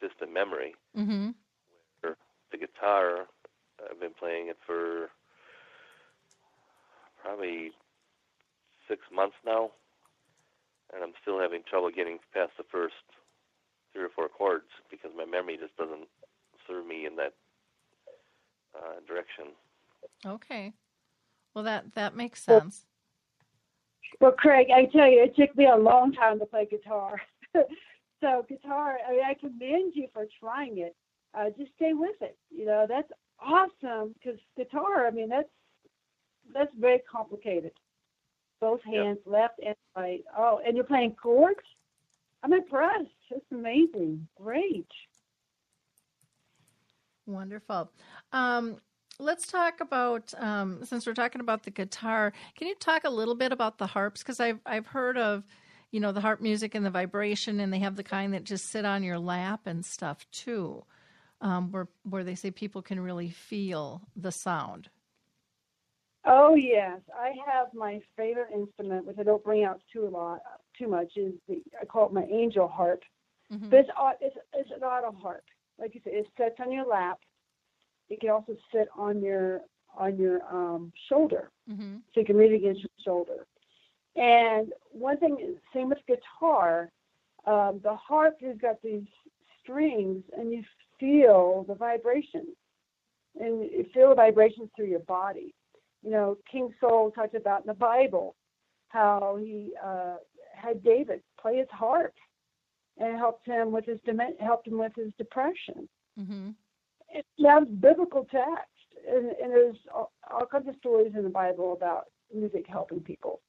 [0.00, 0.74] distant memory.
[0.96, 1.30] Mm-hmm.
[2.00, 2.16] Where
[2.50, 3.26] the guitar,
[3.90, 5.10] I've been playing it for
[7.22, 7.72] probably
[8.88, 9.70] six months now,
[10.92, 12.94] and I'm still having trouble getting past the first
[13.92, 16.08] three or four chords because my memory just doesn't
[16.66, 17.34] serve me in that
[18.76, 19.52] uh, direction.
[20.24, 20.72] Okay.
[21.54, 22.86] Well, that that makes sense.
[24.20, 27.20] Well, Craig, I tell you, it took me a long time to play guitar.
[28.20, 30.94] so guitar, I mean, I commend you for trying it.
[31.34, 32.36] Uh, just stay with it.
[32.50, 35.06] You know, that's awesome because guitar.
[35.06, 35.48] I mean, that's
[36.54, 37.72] that's very complicated
[38.62, 39.32] both hands, yep.
[39.32, 40.24] left and right.
[40.38, 41.60] Oh, and you're playing chords?
[42.44, 43.10] I'm impressed.
[43.30, 44.26] It's amazing.
[44.40, 44.86] Great.
[47.26, 47.90] Wonderful.
[48.32, 48.76] Um,
[49.18, 52.32] let's talk about um, since we're talking about the guitar.
[52.56, 54.22] Can you talk a little bit about the harps?
[54.22, 55.42] Because I've I've heard of
[55.90, 58.70] you know the harp music and the vibration, and they have the kind that just
[58.70, 60.84] sit on your lap and stuff too,
[61.40, 64.88] um, where where they say people can really feel the sound.
[66.24, 70.40] Oh yes, I have my favorite instrument, which I don't bring out too a lot,
[70.78, 71.16] too much.
[71.16, 73.02] Is the I call it my angel harp,
[73.52, 73.68] mm-hmm.
[73.68, 75.42] but it's, it's it's an auto harp.
[75.80, 77.18] Like you said, it sits on your lap.
[78.08, 79.62] It can also sit on your
[79.98, 81.96] on your um, shoulder, mm-hmm.
[81.96, 83.46] so you can read it against your shoulder.
[84.14, 86.90] And one thing, same with guitar,
[87.46, 89.06] um, the harp has got these
[89.60, 90.62] strings, and you
[91.00, 92.54] feel the vibrations,
[93.40, 95.52] and you feel the vibrations through your body
[96.02, 98.34] you know, King Saul talked about in the Bible
[98.88, 100.16] how he uh,
[100.54, 102.14] had David play his harp
[102.98, 103.98] and helped him with his
[104.40, 105.88] helped him with his depression.
[106.18, 106.50] Mm-hmm.
[107.08, 108.70] It sounds biblical text,
[109.08, 113.40] and, and there's all, all kinds of stories in the Bible about music helping people.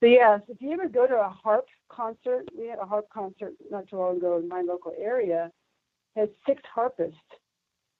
[0.00, 3.52] So yes, if you ever go to a harp concert, we had a harp concert
[3.70, 5.50] not too long ago in my local area.
[6.16, 7.16] Had six harpists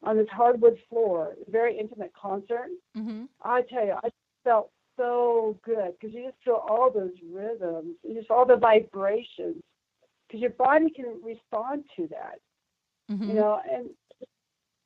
[0.02, 1.36] on this hardwood floor.
[1.48, 2.68] Very intimate concert.
[2.96, 3.24] Mm-hmm.
[3.42, 4.10] I tell you, I
[4.44, 9.62] felt so good because you just feel all those rhythms, and just all the vibrations,
[10.26, 12.38] because your body can respond to that.
[13.10, 13.28] Mm-hmm.
[13.28, 13.90] You know, and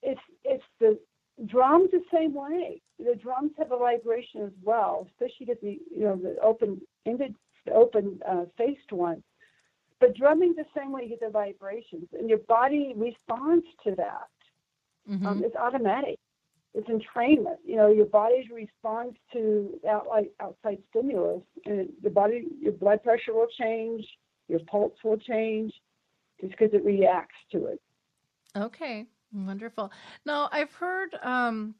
[0.03, 0.99] it's it's the
[1.47, 2.80] drums the same way.
[2.99, 7.34] The drums have a vibration as well, especially get the you know the open ended
[7.66, 9.22] the open uh, faced one.
[9.99, 14.28] But drumming the same way you get the vibrations, and your body responds to that.
[15.11, 15.26] Mm-hmm.
[15.26, 16.18] Um, it's automatic.
[16.74, 17.57] it's entrainment.
[17.64, 23.32] You know, your body's response to outside outside stimulus, and the body, your blood pressure
[23.34, 24.04] will change,
[24.48, 25.72] your pulse will change,
[26.40, 27.80] just because it reacts to it.
[28.57, 29.90] Okay, wonderful.
[30.26, 31.74] Now I've heard um,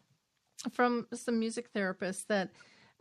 [0.72, 2.50] from some music therapists that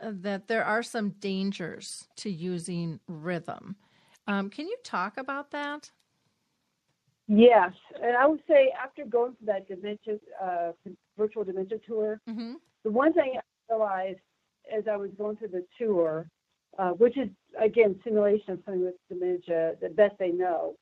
[0.02, 3.78] uh, that there are some dangers to using rhythm.
[4.28, 5.92] Um, can you talk about that?
[7.28, 7.72] Yes,
[8.02, 10.72] and I would say after going through that dementia uh,
[11.18, 12.54] virtual dementia tour, Mm-hmm.
[12.84, 14.20] the one thing I realized
[14.76, 16.28] as I was going through the tour,
[16.78, 20.76] uh, which is again simulation of something with dementia, the best they know,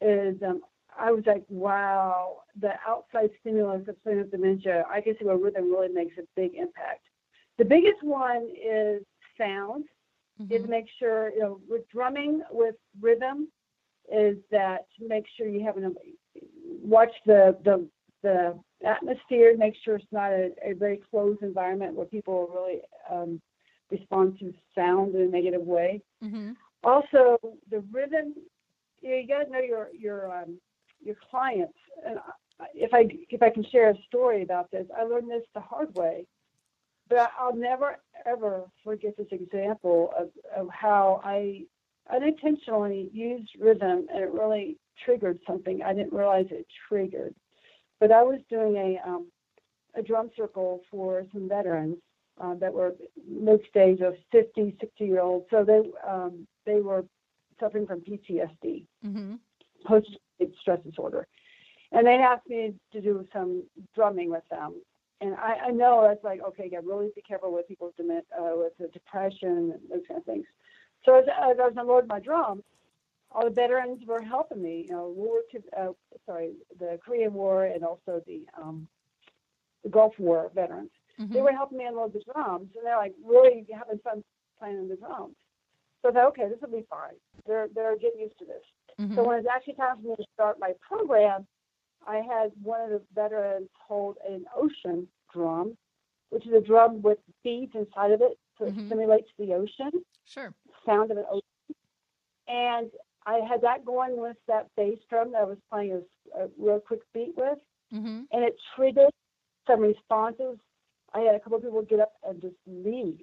[0.00, 0.60] is um,
[0.98, 5.36] I was like, wow, the outside stimulus of something with dementia, I can see where
[5.36, 7.02] rhythm really makes a big impact.
[7.58, 9.02] The biggest one is
[9.38, 9.84] sound.
[10.50, 10.68] Is Mhm.
[10.68, 13.48] make sure you know with drumming with rhythm
[14.10, 15.94] is that to make sure you have an
[16.82, 17.86] watch the the
[18.22, 22.80] the atmosphere, make sure it's not a, a very closed environment where people really
[23.10, 23.40] um,
[23.90, 26.00] respond to sound in a negative way.
[26.22, 26.56] Mhm.
[26.84, 27.38] Also,
[27.70, 28.34] the rhythm,
[29.00, 30.58] you, know, you got to know your your um,
[31.00, 31.78] your clients.
[32.06, 32.18] And
[32.74, 35.94] if I if I can share a story about this, I learned this the hard
[35.94, 36.26] way,
[37.08, 41.64] but I'll never ever forget this example of, of how I
[42.10, 47.34] unintentionally used rhythm and it really triggered something I didn't realize it triggered.
[48.00, 49.26] But I was doing a um,
[49.94, 51.98] a drum circle for some veterans
[52.40, 52.94] uh, that were
[53.28, 55.46] mid stage of 50, 60 year olds.
[55.50, 57.04] So they um, they were
[57.60, 59.38] suffering from PTSD, Mhm.
[59.84, 60.08] post
[60.60, 61.28] stress disorder,
[61.92, 63.62] and they asked me to do some
[63.94, 64.82] drumming with them.
[65.20, 68.26] And I, I know that's like okay, got really be careful with people with, dement,
[68.36, 70.46] uh, with the depression and those kind of things.
[71.04, 72.62] So as, as I was unloading my drums,
[73.30, 74.86] all the veterans were helping me.
[74.88, 75.92] You know, World War II, uh,
[76.26, 78.86] sorry, the Korean War and also the um,
[79.82, 80.90] the Gulf War veterans.
[81.30, 81.44] They Mhm.
[81.44, 84.22] were helping me unload the drums, and they're like really having fun
[84.58, 85.34] playing the drums.
[86.02, 87.14] So I thought, okay, this will be fine.
[87.46, 88.64] They're they're getting used to this.
[88.98, 89.14] Mhm.
[89.14, 91.46] So when it's actually time for me to start my program,
[92.06, 95.76] I had one of the veterans hold an ocean drum,
[96.30, 98.88] which is a drum with beads inside of it, so it Mhm.
[98.88, 100.54] simulates the ocean Sure.
[100.86, 101.42] Sound of an ocean.
[102.48, 102.90] And
[103.26, 105.92] I had that going with that bass drum that I was playing
[106.36, 107.58] a, a real quick beat with,
[107.92, 108.26] Mhm.
[108.32, 109.10] and it triggered
[109.66, 110.58] some responses.
[111.14, 113.20] I had a couple of people get up and just leave.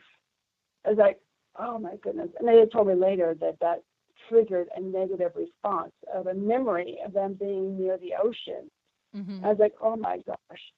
[0.85, 1.19] I was like,
[1.57, 2.29] oh my goodness.
[2.39, 3.83] And they had told me later that that
[4.29, 8.69] triggered a negative response of a memory of them being near the ocean.
[9.15, 9.43] Mhm.
[9.43, 10.73] I was like, oh my gosh.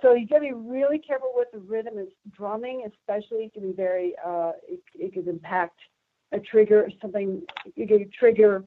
[0.00, 1.98] So you got to be really careful with the rhythm.
[1.98, 4.16] and drumming, especially, It can be very.
[4.24, 5.78] Uh, it, it could impact
[6.32, 7.42] a trigger, something.
[7.76, 8.64] You could trigger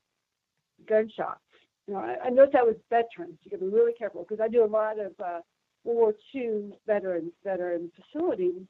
[0.88, 1.40] gunshots.
[1.88, 3.38] You know, I, I noticed that with veterans.
[3.44, 5.40] You got to be really careful because I do a lot of uh,
[5.84, 8.62] World War II veterans that are in facilities.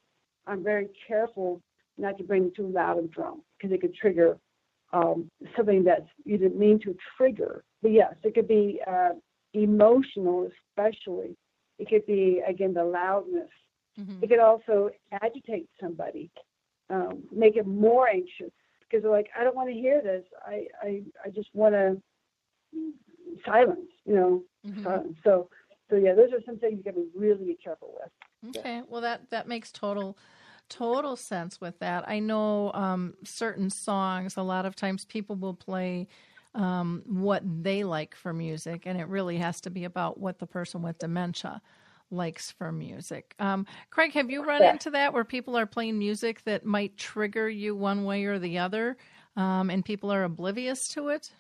[0.46, 1.62] I'm very careful
[1.98, 4.38] not to bring too loud a drum because it could trigger
[4.94, 7.64] um, something that you didn't mean to trigger.
[7.82, 9.10] But yes, it could be uh,
[9.54, 11.36] emotional, especially.
[11.80, 13.50] It could be again the loudness.
[14.00, 14.22] Mhm.
[14.22, 16.30] It could also agitate somebody,
[16.90, 18.52] um, make it more anxious
[18.90, 20.24] because they're like, I don't want to hear this.
[20.46, 22.02] I I, I just want to
[23.46, 23.90] silence.
[24.06, 25.16] You know, Mhm.
[25.24, 25.50] So
[25.90, 28.56] so yeah, those are some things you got to be really be careful with.
[28.58, 30.18] Okay, well that that makes total
[30.70, 32.08] total sense with that.
[32.08, 34.38] I know um, certain songs.
[34.38, 36.08] A lot of times, people will play
[36.54, 40.48] um, what they like for music, and it really has to be about what the
[40.48, 41.62] person with dementia
[42.12, 43.36] likes for music.
[43.40, 44.72] Um, Craig, have you run Yeah.
[44.72, 48.58] into that where people are playing music that might trigger you one way or the
[48.60, 48.98] other,
[49.36, 51.32] um, and people are oblivious to it?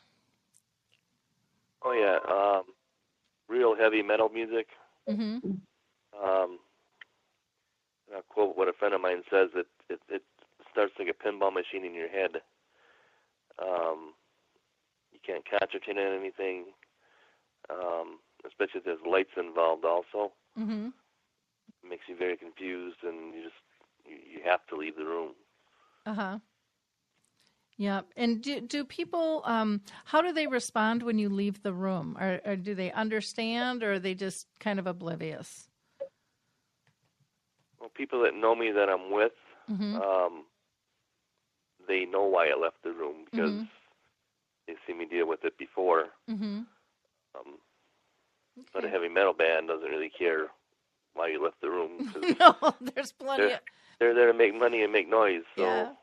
[1.84, 2.64] Oh yeah, um,
[3.48, 4.68] real heavy metal music.
[5.08, 5.38] hmm
[6.22, 6.60] Um,
[8.08, 10.24] and I'll quote what a friend of mine says: "It it, it
[10.72, 12.42] starts like a pinball machine in your head.
[13.62, 14.14] Um,
[15.12, 16.66] you can't concentrate on anything,
[17.70, 19.86] um, especially if there's lights involved.
[19.86, 20.90] Also, hmm
[21.84, 23.56] it makes you very confused, and you just
[24.06, 25.34] you, have to leave the room.
[26.06, 26.40] Uh huh.
[27.78, 29.42] Yeah, and do do people?
[29.46, 32.18] Um, how do they respond when you leave the room?
[32.20, 35.70] Or, or do they understand, or are they just kind of oblivious?
[37.80, 39.34] Well, people that know me that I'm with,
[39.68, 40.46] hmm um,
[41.88, 43.68] they know why I left the room because Mhm.
[44.68, 46.10] they see me deal with it before.
[46.28, 46.62] hmm
[47.36, 47.60] Um,
[48.74, 50.48] but a heavy metal band doesn't really care
[51.14, 52.14] why you left the room.
[52.40, 52.56] no,
[52.96, 53.44] there's plenty.
[53.48, 53.60] There- Of,
[54.00, 55.42] they're there to make money and make noise.
[55.56, 55.94] So Yeah.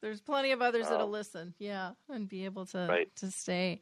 [0.00, 1.54] there's plenty of others that'll Um, listen.
[1.58, 3.14] Yeah, and be able to Right.
[3.16, 3.80] to stay.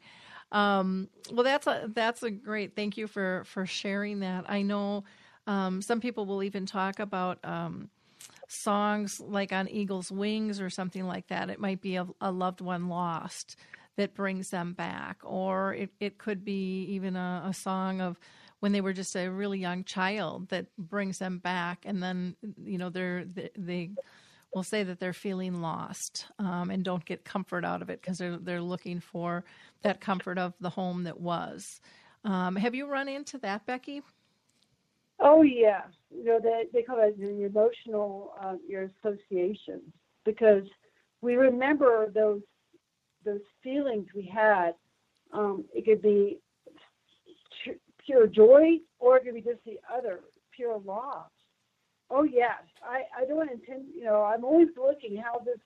[0.51, 2.75] Um, well, that's a that's a great.
[2.75, 4.49] Thank you for for sharing that.
[4.49, 5.03] I know
[5.47, 7.89] Um, some people will even talk about um,
[8.47, 11.49] songs like on Eagle's Wings or something like that.
[11.49, 13.55] It might be a, a loved one lost
[13.97, 18.19] that brings them back, or it, it could be even a, a song of
[18.59, 22.77] when they were just a really young child that brings them back, and then you
[22.77, 23.91] know they're they, they
[24.53, 28.17] will say that they're feeling lost um, and don't get comfort out of it because
[28.17, 29.43] they're they're looking for
[29.81, 31.81] that comfort of the home that was.
[32.23, 34.01] Um, have you run into that, Becky?
[35.19, 39.91] Oh yeah, you know they they call it the emotional uh, your associations
[40.25, 40.63] because
[41.21, 42.41] we remember those
[43.25, 44.71] those feelings we had.
[45.33, 46.39] Um, it could be
[48.05, 50.19] pure joy, or it could be just the other,
[50.55, 51.29] pure loss.
[52.09, 53.85] Oh yes, I I don't intend.
[53.95, 55.59] You know, I'm always looking how this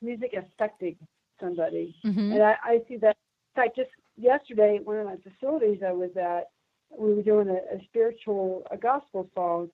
[0.00, 0.96] music affecting
[1.40, 2.32] somebody, mm-hmm.
[2.32, 3.16] and I, I see that.
[3.56, 6.50] In fact, just yesterday, at one of my facilities I was at,
[6.96, 9.70] we were doing a, a spiritual, a gospel song,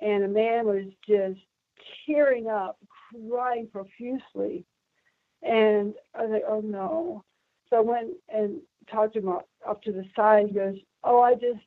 [0.00, 1.40] and a man was just
[2.06, 2.78] tearing up,
[3.30, 4.64] crying profusely,
[5.44, 7.24] and I was like, oh no.
[7.70, 10.46] So I went and talked to him up, up to the side.
[10.48, 11.64] He goes, oh, I just,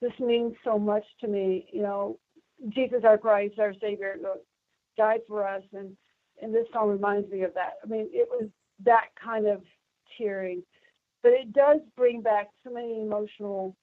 [0.00, 1.66] this means so much to me.
[1.72, 2.18] You know,
[2.68, 4.16] Jesus, our Christ, our Savior,
[4.96, 5.96] died for us, and
[6.42, 7.74] and this song reminds me of that.
[7.82, 8.48] I mean, it was
[8.84, 9.62] that kind of
[10.18, 10.62] tearing,
[11.22, 13.76] but it does bring back so many emotional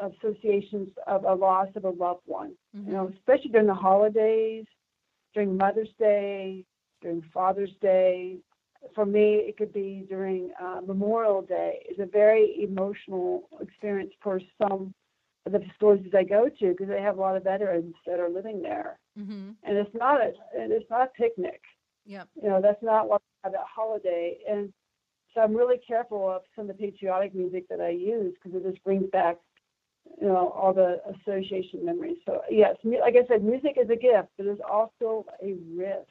[0.00, 2.52] associations of a loss of a loved one.
[2.76, 2.88] Mm-hmm.
[2.88, 4.64] You know, especially during the holidays,
[5.34, 6.64] during Mother's Day,
[7.02, 8.38] during Father's Day.
[8.94, 11.80] For me, it could be during uh, Memorial Day.
[11.88, 14.94] It's a very emotional experience for some
[15.44, 18.28] of the facilities I go to because they have a lot of veterans that are
[18.28, 19.50] living there, mm-hmm.
[19.62, 21.62] and it's not a it's not a picnic.
[22.04, 22.28] Yep.
[22.42, 24.38] You know, that's not what that holiday.
[24.48, 24.72] And
[25.34, 28.68] so I'm really careful of some of the patriotic music that I use because it
[28.68, 29.36] just brings back
[30.20, 32.18] you know all the association memories.
[32.24, 36.08] So yes, like I said, music is a gift, but it's also a risk.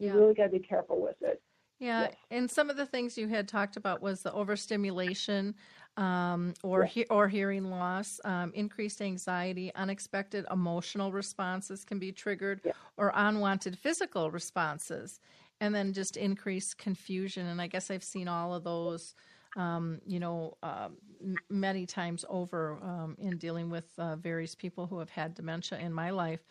[0.00, 0.14] You yeah.
[0.14, 1.40] really got to be careful with it.
[1.78, 2.14] Yeah, yes.
[2.30, 5.54] and some of the things you had talked about was the overstimulation
[5.96, 12.60] um, or he- or hearing loss, um, increased anxiety, unexpected emotional responses can be triggered,
[12.96, 15.20] or unwanted physical responses,
[15.60, 17.46] and then just increased confusion.
[17.46, 19.14] And I guess I've seen all of those
[19.56, 20.88] um, you know, uh,
[21.20, 25.78] m- many times over um, in dealing with uh, various people who have had dementia
[25.78, 26.44] in my life.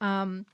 [0.00, 0.46] Um,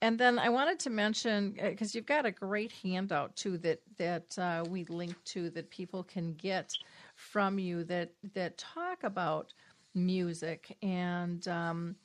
[0.00, 3.80] and then I wanted to mention because uh, you've got a great handout too that
[3.96, 6.72] that uh, we link to that people can get
[7.16, 9.52] from you that that talk about
[9.94, 11.96] music and um,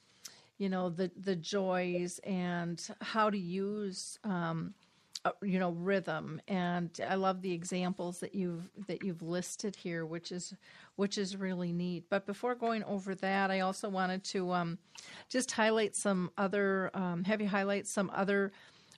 [0.58, 4.74] you know the the joys and how to use um,
[5.42, 10.32] you know rhythm and i love the examples that you've that you've listed here which
[10.32, 10.54] is
[10.96, 14.78] which is really neat but before going over that i also wanted to um,
[15.30, 18.52] just highlight some other um, have you highlight some other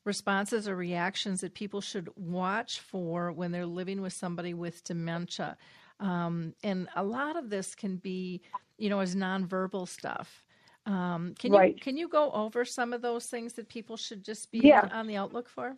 [0.03, 5.55] responses or reactions that people should watch for when they're living with somebody with dementia
[5.99, 8.41] um, and a lot of this can be
[8.77, 10.43] you know as nonverbal stuff
[10.87, 11.73] um, can right.
[11.73, 14.87] you can you go over some of those things that people should just be yeah.
[14.91, 15.75] on the outlook for?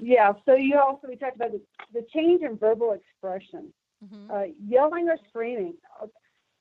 [0.00, 0.32] Yeah.
[0.44, 1.60] So you also we talked about the,
[1.92, 3.72] the change in verbal expression,
[4.04, 4.30] mm-hmm.
[4.30, 5.74] uh, yelling or screaming.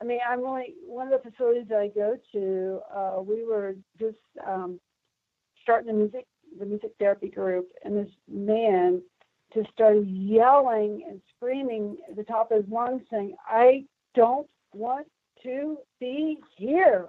[0.01, 2.79] I mean, I'm only one of the facilities that I go to.
[2.93, 4.79] Uh, we were just um,
[5.61, 6.27] starting the music
[6.59, 9.01] the music therapy group, and this man
[9.53, 15.07] just started yelling and screaming at the top of his lungs, saying, "I don't want
[15.43, 17.07] to be here."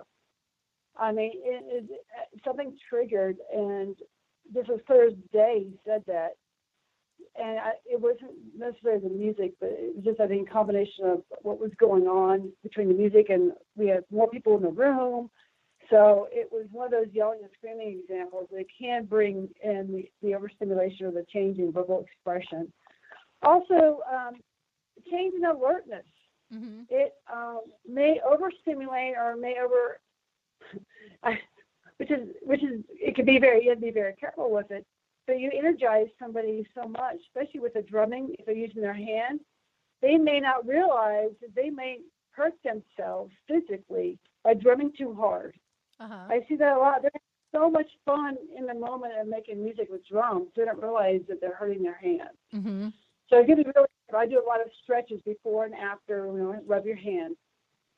[0.97, 2.01] I mean, it, it,
[2.45, 3.97] something triggered, and
[4.55, 6.37] this was Thursday he said that,
[7.37, 11.05] and I, it wasn't necessarily the music, but it was just I think a combination
[11.07, 14.71] of what was going on between the music and we had more people in the
[14.71, 15.31] room.
[15.91, 20.11] So it was one of those yelling and screaming examples that can bring in the,
[20.23, 22.73] the overstimulation or the change in verbal expression.
[23.43, 24.35] Also, um,
[25.11, 26.07] change in alertness.
[26.55, 26.83] Mm-hmm.
[26.89, 30.01] It um, may overstimulate or may over.
[31.23, 31.39] I,
[31.99, 34.71] which is which is it can be very you have to be very careful with
[34.71, 34.87] it.
[35.27, 39.41] But you energize somebody so much, especially with the drumming, if they're using their hand,
[40.03, 45.55] they may not realize that they may hurt themselves physically by drumming too hard.
[45.99, 46.27] Uh-huh.
[46.29, 47.01] I see that a lot.
[47.01, 47.11] They're
[47.53, 50.49] so much fun in the moment of making music with drums.
[50.57, 52.37] They don't realize that they're hurting their hands.
[52.55, 52.89] Mm-hmm.
[53.31, 53.89] So I give you really.
[54.15, 56.27] I do a lot of stretches before and after.
[56.27, 57.37] You know, rub your hands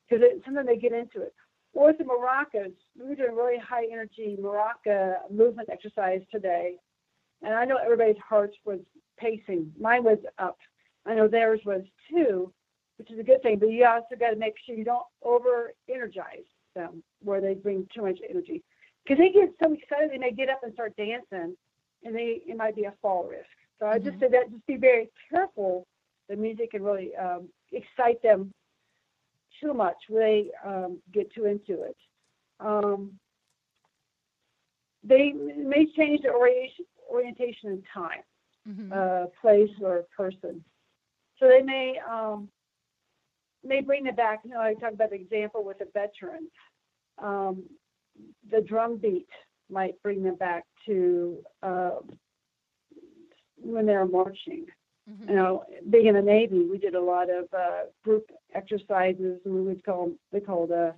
[0.07, 1.33] because sometimes they get into it.
[1.77, 6.77] Or the maracas, we were doing really high energy maraca movement exercise today.
[7.43, 8.79] And I know everybody's hearts was
[9.19, 9.71] pacing.
[9.79, 10.57] Mine was up.
[11.05, 12.51] I know theirs was too,
[12.97, 13.59] which is a good thing.
[13.59, 16.47] But you also got to make sure you don't over energize.
[16.75, 18.63] them where they bring too much energy.
[19.03, 21.57] Because they get so excited, they may get up and start dancing,
[22.03, 23.49] and they it might be a fall risk.
[23.79, 24.19] So I just Mhm.
[24.19, 25.87] say that just be very careful.
[26.29, 28.53] The music can really um, excite them
[29.61, 29.97] too much.
[30.09, 31.97] They um, get too into it.
[32.59, 33.19] Um,
[35.03, 38.23] they may change the orientation, orientation in time
[38.67, 38.91] Mhm.
[38.91, 40.63] uh, place or person.
[41.39, 42.49] So they may um,
[43.63, 44.41] may bring it back.
[44.43, 46.51] You know, I talked about the example with the veterans.
[47.17, 47.63] Um,
[48.51, 49.29] the drum beat
[49.69, 51.99] might bring them back to uh,
[53.57, 54.65] when they're marching.
[55.09, 55.29] Mhm.
[55.29, 59.61] You know, being in the Navy, we did a lot of uh, group exercises, we
[59.61, 60.91] would call they called uh,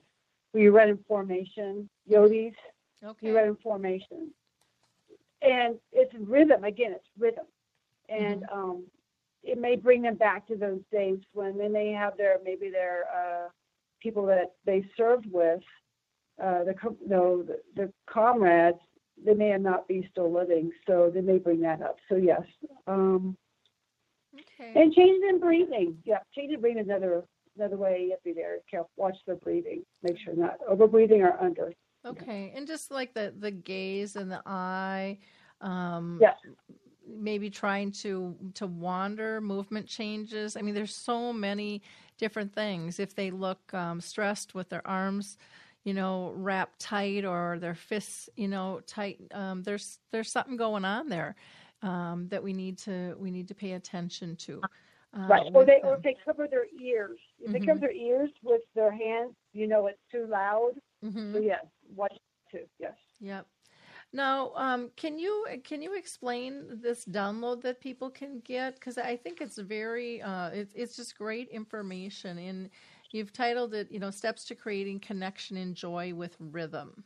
[0.53, 2.55] we run in formation, yodis.
[3.03, 3.27] Okay.
[3.27, 4.33] You run in formation,
[5.41, 6.63] and it's rhythm.
[6.63, 7.45] Again, it's rhythm,
[8.09, 8.83] and um,
[9.43, 13.49] it may bring them back to those days when they have their maybe their uh,
[14.01, 15.61] people that they served with,
[16.43, 16.73] uh, the
[17.05, 18.79] no the, the comrades.
[19.23, 21.97] They may not be still living, so they may bring that up.
[22.07, 22.41] So yes,
[22.87, 23.37] um,
[24.41, 24.81] Okay.
[24.81, 25.97] and change in breathing.
[26.05, 27.23] Yeah, change in breathing is another
[27.57, 28.57] another way you have to be there.
[28.69, 29.83] Careful, watch the breathing.
[30.03, 31.73] Make sure not over breathing or under.
[32.05, 32.53] Okay.
[32.55, 35.19] And just like the the gaze and the eye,
[35.61, 36.37] um, Yes.
[37.07, 40.55] maybe trying to to wander, movement changes.
[40.55, 41.81] I mean, there's so many
[42.17, 42.99] different things.
[42.99, 45.37] If they look um, stressed with their arms,
[45.83, 50.85] you know, wrapped tight or their fists, you know, tight, um, there's there's something going
[50.85, 51.35] on there
[51.81, 54.61] um, that we need to we need to pay attention to.
[55.13, 55.49] Uh, Right.
[55.53, 57.19] Or they or if they cover their ears.
[57.39, 57.65] If they Mhm.
[57.65, 60.73] cover their ears with their hands, you know it's too loud.
[61.03, 61.33] Mhm.
[61.33, 61.65] So yes,
[61.95, 62.15] watch
[62.51, 62.65] too.
[62.79, 62.95] Yes.
[63.19, 63.47] Yep.
[64.11, 68.75] Now, um, can you can you explain this download that people can get?
[68.75, 72.69] Because I think it's very uh, it's it's just great information, and
[73.11, 77.03] you've titled it, you know, steps to creating connection and joy with rhythm.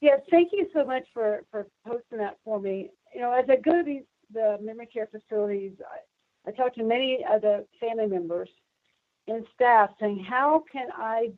[0.00, 2.90] Yes, thank you so much for, for posting that for me.
[3.16, 6.82] You know, as I go to these the memory care facilities, I, I talk to
[6.82, 8.50] many of the family members
[9.26, 11.30] and staff saying, How can I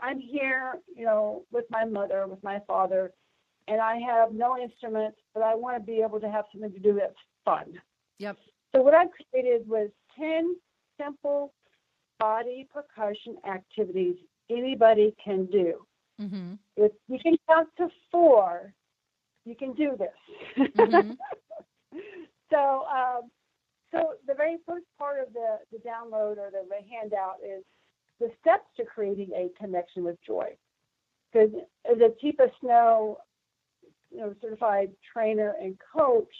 [0.00, 3.10] I'm here, you know, with my mother, with my father,
[3.68, 6.78] and I have no instruments, but I want to be able to have something to
[6.78, 7.80] do that's fun.
[8.18, 8.36] Yep.
[8.74, 10.56] So what I created was 10
[11.00, 11.54] simple
[12.20, 14.16] body percussion activities
[14.50, 15.86] anybody can do.
[16.20, 16.54] Mm-hmm.
[16.76, 18.74] If you can count to four,
[19.44, 20.68] you can do this.
[20.76, 21.16] Mhm.
[22.50, 23.30] so, um,
[23.90, 27.64] so the very first part of the, the download or the, the handout is
[28.20, 30.56] the steps to creating a connection with joy.
[31.32, 31.50] Because
[31.90, 33.18] as a Teepa Snow,
[34.10, 36.32] you know, certified trainer and coach,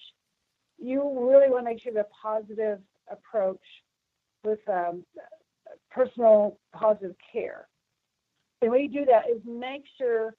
[0.78, 2.78] you really want to make sure the positive
[3.10, 3.60] approach
[4.44, 5.04] with um,
[5.90, 7.66] personal positive care.
[8.62, 10.34] And when you do that is make sure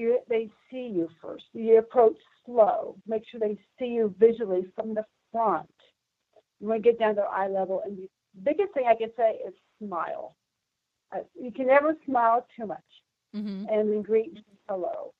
[0.00, 1.44] you they see you first.
[1.52, 2.96] You approach slow.
[3.06, 5.70] Make sure they see you visually from the front.
[6.60, 7.82] You want to get down to eye level.
[7.84, 8.08] And the
[8.42, 10.36] biggest thing I can say is smile.
[11.34, 12.82] You can never smile too much
[13.34, 13.72] Mm-hmm.
[13.72, 14.36] and then greet
[14.68, 15.14] hello.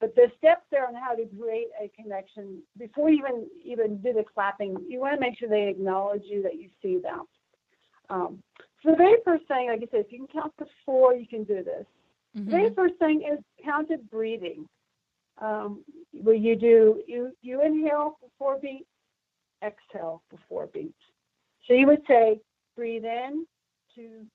[0.00, 4.14] But the steps there on how to create a connection before you even even do
[4.14, 7.24] the clapping, you want to make sure they acknowledge you that you see them.
[8.08, 8.42] Um,
[8.82, 11.26] so the very first thing, like I said, if you can count to four, you
[11.26, 11.84] can do this.
[12.34, 12.74] The very Mm-hmm.
[12.74, 14.68] first thing is counted breathing.
[15.38, 18.88] Um, where you do you you inhale for four beats,
[19.62, 20.94] exhale for four beats.
[21.66, 22.40] So you would say
[22.76, 23.46] breathe in,
[23.94, 24.26] two,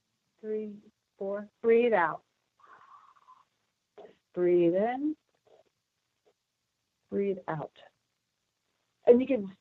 [0.41, 0.74] three,
[1.18, 1.47] four.
[1.62, 2.22] Breathe out.
[4.34, 5.16] Breathe in.
[7.10, 7.72] Breathe out.
[9.08, 9.52] And you can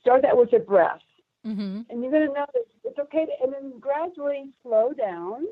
[0.00, 1.00] start that with your breath.
[1.46, 1.82] Mm-hmm.
[1.90, 5.44] And you're going to notice it's okay to, and then gradually slow down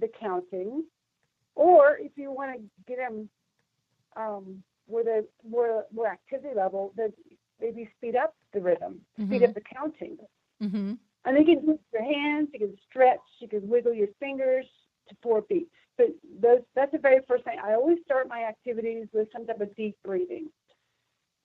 [0.00, 0.84] the counting.
[1.54, 3.28] Or if you want to get them
[4.16, 7.12] um, with a more, more activity level, then
[7.60, 9.48] maybe speed up the rhythm, speed Mhm.
[9.48, 10.18] up the counting.
[10.62, 10.94] Mm-hmm.
[11.24, 14.66] And then you can use your hands, you can stretch, you can wiggle your fingers
[15.08, 15.74] to four beats.
[15.96, 16.08] But
[16.40, 17.58] those, that's the very first thing.
[17.62, 20.50] I always start my activities with some type of deep breathing.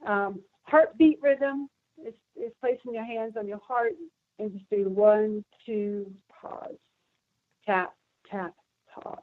[0.06, 1.70] Um, heartbeat rhythm
[2.06, 3.94] is, is placing your hands on your heart
[4.40, 6.78] and just do one, two, pause,
[7.66, 7.94] tap,
[8.30, 8.54] tap,
[8.94, 9.20] pause.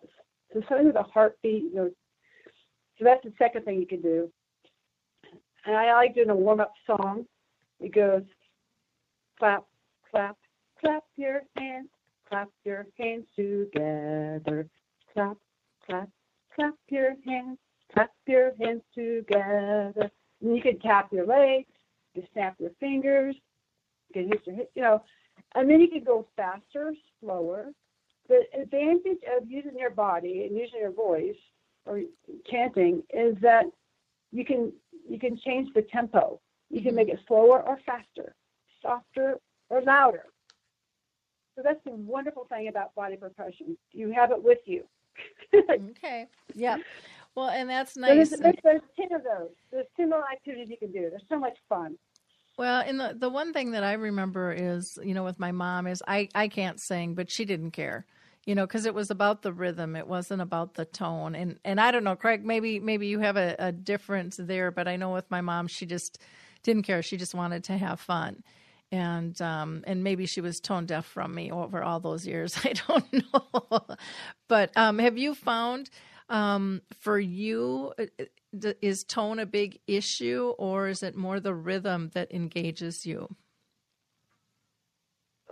[0.53, 1.91] So something with a heartbeat, you know.
[2.99, 4.31] So that's the second thing you can do.
[5.65, 7.25] And I like doing a warm up song.
[7.81, 8.23] It goes
[9.39, 9.65] clap,
[10.11, 10.37] clap,
[10.81, 11.89] clap your hands,
[12.29, 14.69] clap your hands together.
[15.13, 15.37] Clap,
[15.87, 16.09] clap,
[16.55, 17.59] clap your hands,
[17.93, 20.11] clap your hands together.
[20.41, 21.69] And you can tap your legs,
[22.15, 23.37] you can snap your fingers,
[24.09, 25.03] you can hit your hip, you know,
[25.55, 27.73] and then you can go faster, slower.
[28.29, 31.37] The advantage of using your body and using your voice
[31.87, 32.03] or
[32.51, 33.65] chanting is that
[34.31, 34.73] you can
[35.09, 36.41] you can change the tempo.
[36.71, 38.35] You can make it slower or faster,
[38.81, 39.37] softer
[39.69, 40.25] or louder.
[41.55, 43.77] So that's the wonderful thing about body percussion.
[43.93, 44.85] You have it with you.
[45.55, 46.27] okay.
[46.55, 46.79] Yeah.
[47.35, 48.31] Well, and that's So nice.
[48.31, 49.51] there's, there's, there's ten of those.
[49.71, 51.11] There's ten little activities you can do.
[51.11, 51.97] There's so much fun.
[52.59, 55.87] Well, and the the one thing that I remember is, you know, with my mom
[55.87, 58.07] is I I can't sing, but she didn't care.
[58.47, 59.97] You know, because it was about the rhythm.
[59.97, 61.35] It wasn't about the tone.
[61.35, 62.45] And and I don't know, Craig.
[62.45, 65.87] Maybe maybe you have a, a difference there, but I know with my mom, she
[65.87, 66.21] just
[66.63, 67.03] didn't care.
[67.03, 68.43] She just wanted to have fun,
[68.91, 72.59] and um and maybe she was tone deaf from me over all those years.
[72.65, 73.87] I don't know.
[74.49, 75.91] but um, have you found
[76.29, 78.05] um, for you uh,
[78.81, 83.35] is tone a big issue, or is it more the rhythm that engages you?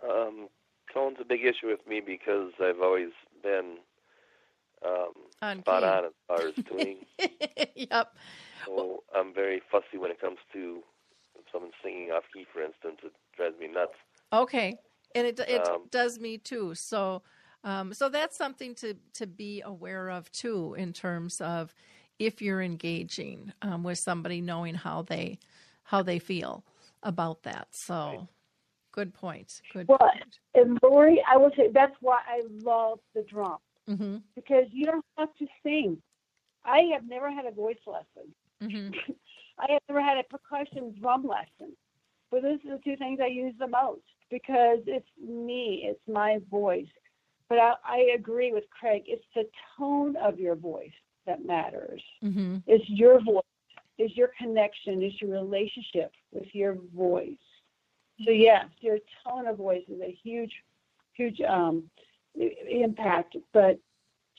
[0.03, 0.49] Um,
[0.93, 3.11] tone's a big issue with me because I've always
[3.43, 3.77] been
[4.87, 5.89] um, On spot key.
[5.89, 6.99] on as far as tuning.
[7.75, 8.15] yep.
[8.67, 10.81] so I'm very fussy when it comes to
[11.39, 12.99] if someone's singing off key, for instance.
[13.03, 13.93] It drives me nuts.
[14.33, 14.77] Okay,
[15.15, 16.75] and it it Um, does me too.
[16.75, 17.23] So,
[17.65, 21.75] um, so that's something to to be aware of too, in terms of
[22.21, 25.41] if you're engaging um, with somebody, knowing how they
[25.85, 26.63] how they feel
[27.03, 27.67] about that.
[27.73, 28.29] So,
[28.93, 29.63] good point.
[29.73, 30.35] Good Well, point.
[30.55, 33.57] And Lori, I will say that's why I love the drum
[33.89, 36.01] hmm because you don't have to sing.
[36.65, 38.33] I have never had a voice lesson.
[38.61, 38.91] hmm
[39.59, 41.75] I have never had a percussion drum lesson.
[42.31, 46.39] But those are the two things I use the most because it's me, it's my
[46.51, 46.87] voice.
[47.49, 49.03] But I, I agree with Craig.
[49.07, 49.45] It's the
[49.77, 50.93] tone of your voice
[51.27, 52.03] that matters.
[52.23, 53.43] hmm It's your voice,
[53.99, 57.39] it's your connection, it's your relationship with your voice.
[58.25, 60.53] So yes, your tone of voice is a huge,
[61.15, 61.85] huge um,
[62.69, 63.37] impact.
[63.53, 63.79] But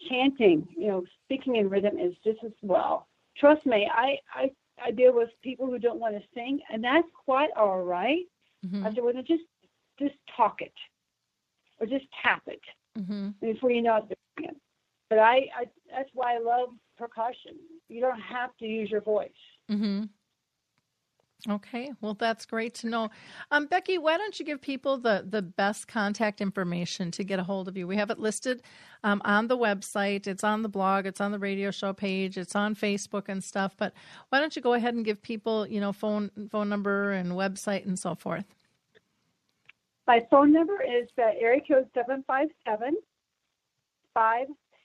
[0.10, 3.08] chanting, you know, speaking in rhythm is just as well.
[3.38, 4.52] Trust me, I I,
[4.84, 8.26] I deal with people who don't want to sing, and that's quite all right.
[8.64, 9.44] hmm I said, well, just
[10.00, 10.74] just talk it,
[11.80, 12.62] or just tap it
[12.98, 14.06] hmm before you know
[14.40, 14.56] it.
[15.12, 15.50] They're doing it.
[15.50, 17.58] But I, I that's why I love percussion.
[17.88, 19.32] You don't have to use your voice.
[19.70, 20.04] hmm
[21.50, 23.10] Okay, well, that's great to know.
[23.50, 27.44] Um, Becky, why don't you give people the, the best contact information to get a
[27.44, 27.88] hold of you?
[27.88, 28.62] We have it listed
[29.04, 32.56] um, on the website, it's on the blog, it's on the radio show page, it's
[32.56, 33.76] on Facebook and stuff.
[33.76, 33.94] But
[34.30, 37.88] why don't you go ahead and give people, you know, phone phone number and website
[37.88, 38.46] and so forth?
[40.06, 42.98] My phone number is uh, area code 757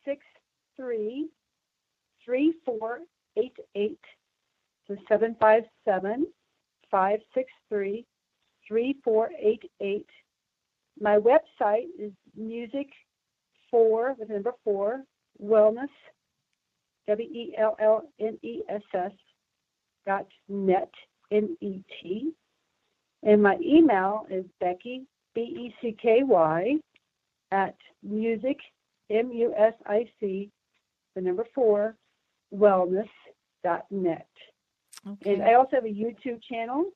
[0.06, 1.28] 563
[2.24, 3.98] 3488.
[4.86, 6.26] So 757
[6.90, 8.06] 563
[8.68, 10.06] 3488.
[11.00, 12.88] My website is music
[13.70, 15.02] four with number four
[15.42, 15.90] wellness
[17.08, 19.12] W E L L N E S S
[20.06, 20.90] dot net
[21.32, 22.32] N E T.
[23.22, 25.02] And my email is Becky
[25.34, 26.76] B E C K Y
[27.50, 28.58] at music
[29.10, 30.50] M U S I C
[31.14, 31.96] the number four
[32.54, 33.08] wellness
[33.64, 34.28] dot net.
[35.06, 35.34] Okay.
[35.34, 36.90] And I also have a YouTube channel.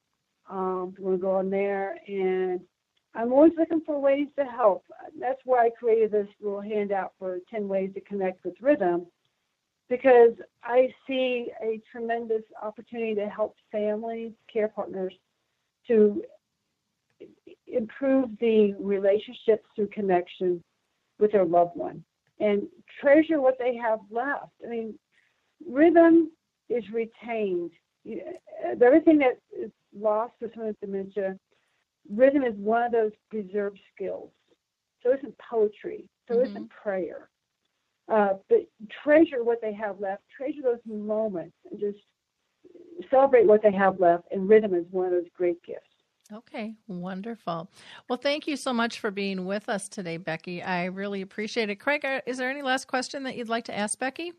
[0.49, 2.61] Um, going to go on there, and
[3.15, 4.85] I'm always looking for ways to help.
[5.19, 9.07] That's why I created this little handout for 10 ways to connect with rhythm,
[9.89, 10.33] because
[10.65, 15.15] I see a tremendous opportunity to help families, care partners,
[15.87, 16.21] to
[17.69, 20.65] improve the relationships through connection
[21.21, 22.03] with their loved one
[22.41, 22.67] and
[23.01, 24.53] treasure what they have left.
[24.65, 24.99] I mean,
[25.69, 26.31] rhythm
[26.69, 27.71] is retained.
[28.05, 28.23] You-
[28.65, 31.39] uh, Everything that is lost with someone with dementia,
[32.11, 34.31] rhythm is one of those preserved skills.
[35.03, 36.09] So isn't poetry.
[36.29, 36.51] So Mhm.
[36.51, 37.29] isn't prayer.
[38.09, 38.67] Uh, but
[39.03, 40.23] treasure what they have left.
[40.29, 41.99] Treasure those moments and just
[43.11, 44.27] celebrate what they have left.
[44.33, 45.90] And rhythm is one of those great gifts.
[46.33, 47.69] Okay, wonderful.
[48.09, 50.63] Well, thank you so much for being with us today, Becky.
[50.63, 51.77] I really appreciate it.
[51.77, 54.33] Craig, is there any last question that you'd like to ask Becky?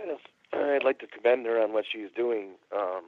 [0.00, 0.18] Yes,
[0.52, 2.52] I'd like to commend her on what she's doing.
[2.74, 3.02] Um,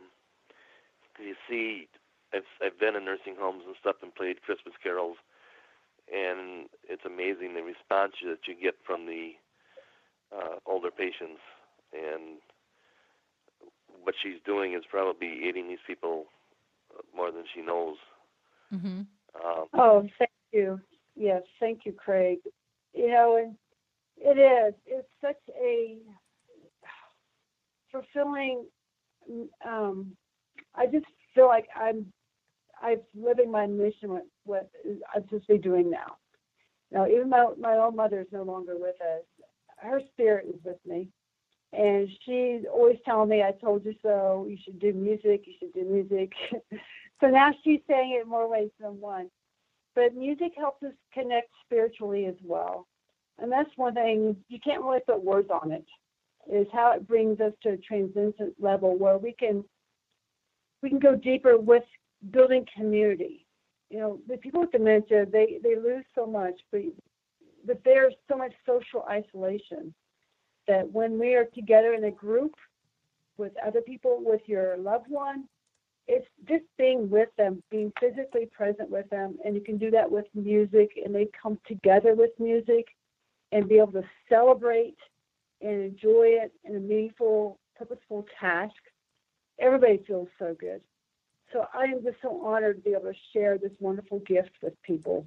[1.19, 1.89] you see,
[2.35, 5.17] I've I've been in nursing homes and stuff and played Christmas carols,
[6.13, 9.33] and it's amazing the response that you get from the
[10.35, 11.41] uh, older patients.
[11.95, 12.39] And
[14.03, 16.34] what she's doing is probably aiding these people uh,
[17.15, 17.97] more than she knows.
[18.73, 19.01] Mm-hmm.
[19.45, 20.81] Um, Oh, thank you.
[21.17, 22.39] Yes, thank you, Craig.
[22.93, 23.57] You know, and
[24.19, 24.75] it is.
[24.87, 25.99] It's such a
[27.91, 28.65] fulfilling.
[29.67, 30.17] Um,
[30.75, 32.07] I just feel like I'm,
[32.83, 34.11] I'm living my mission.
[34.11, 34.71] With what
[35.15, 36.17] I'm supposed to be doing now.
[36.91, 39.23] Now, even my my own mother is no longer with us.
[39.79, 41.09] Her spirit is with me,
[41.77, 44.47] and she's always telling me, "I told you so.
[44.49, 45.47] You should do music.
[45.47, 46.33] You should do music."
[47.21, 49.31] so now she's saying it more ways than one.
[49.95, 52.87] But music helps us connect spiritually as well,
[53.39, 55.87] and that's one thing you can't really put words on it.
[56.51, 59.65] Is how it brings us to a transcendent level where we can
[60.83, 61.85] we can go deeper with
[62.31, 63.47] building community.
[63.91, 66.83] You know, the people with dementia they they lose so much, but
[67.67, 69.95] but there's so much social isolation
[70.67, 72.55] that when we are together in a group
[73.37, 75.45] with other people, with your loved one,
[76.07, 80.11] it's just being with them, being physically present with them, and you can do that
[80.11, 82.87] with music, and they come together with music
[83.53, 84.97] and be able to celebrate
[85.63, 88.75] and enjoy it in a meaningful, purposeful task.
[89.59, 90.81] Everybody feels so good.
[91.53, 94.75] So I am just so honored to be able to share this wonderful gift with
[94.83, 95.27] people.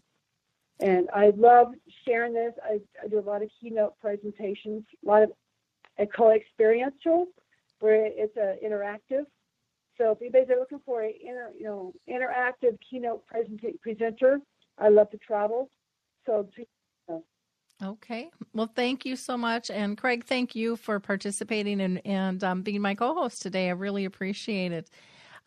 [0.79, 1.73] And I love
[2.05, 2.53] sharing this.
[2.63, 5.31] I, I do a lot of keynote presentations, a lot of
[5.99, 7.27] I call experiential,
[7.79, 9.25] where it's a interactive.
[9.97, 14.39] So if anybody's looking for a inter, you know interactive keynote present- presenter,
[14.77, 15.69] I love to travel.
[16.25, 16.47] So
[17.83, 18.31] Okay.
[18.53, 19.69] Well, thank you so much.
[19.69, 23.67] And Craig, thank you for participating and, and um, being my co host today.
[23.67, 24.89] I really appreciate it.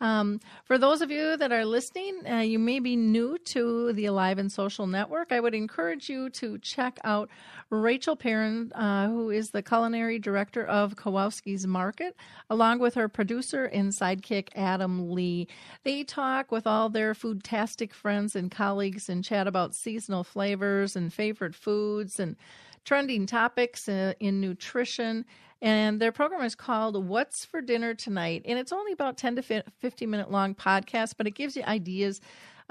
[0.01, 4.07] Um, for those of you that are listening, uh, you may be new to the
[4.07, 5.31] Alive and Social Network.
[5.31, 7.29] I would encourage you to check out
[7.69, 12.15] Rachel Perrin, uh, who is the culinary director of Kowalski's Market,
[12.49, 15.47] along with her producer and sidekick, Adam Lee.
[15.83, 21.13] They talk with all their foodtastic friends and colleagues and chat about seasonal flavors and
[21.13, 22.35] favorite foods and
[22.83, 25.25] trending topics uh, in nutrition.
[25.61, 28.43] And their program is called What's for Dinner Tonight.
[28.45, 32.19] And it's only about 10 to 15 minute long podcast, but it gives you ideas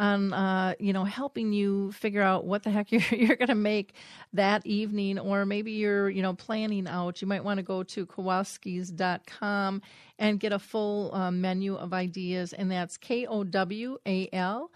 [0.00, 3.54] on uh, you know helping you figure out what the heck you're, you're going to
[3.54, 3.94] make
[4.32, 5.18] that evening.
[5.18, 7.22] Or maybe you're you know planning out.
[7.22, 9.82] You might want to go to kowalskis.com
[10.18, 12.52] and get a full uh, menu of ideas.
[12.52, 14.70] And that's k-o-w-a-l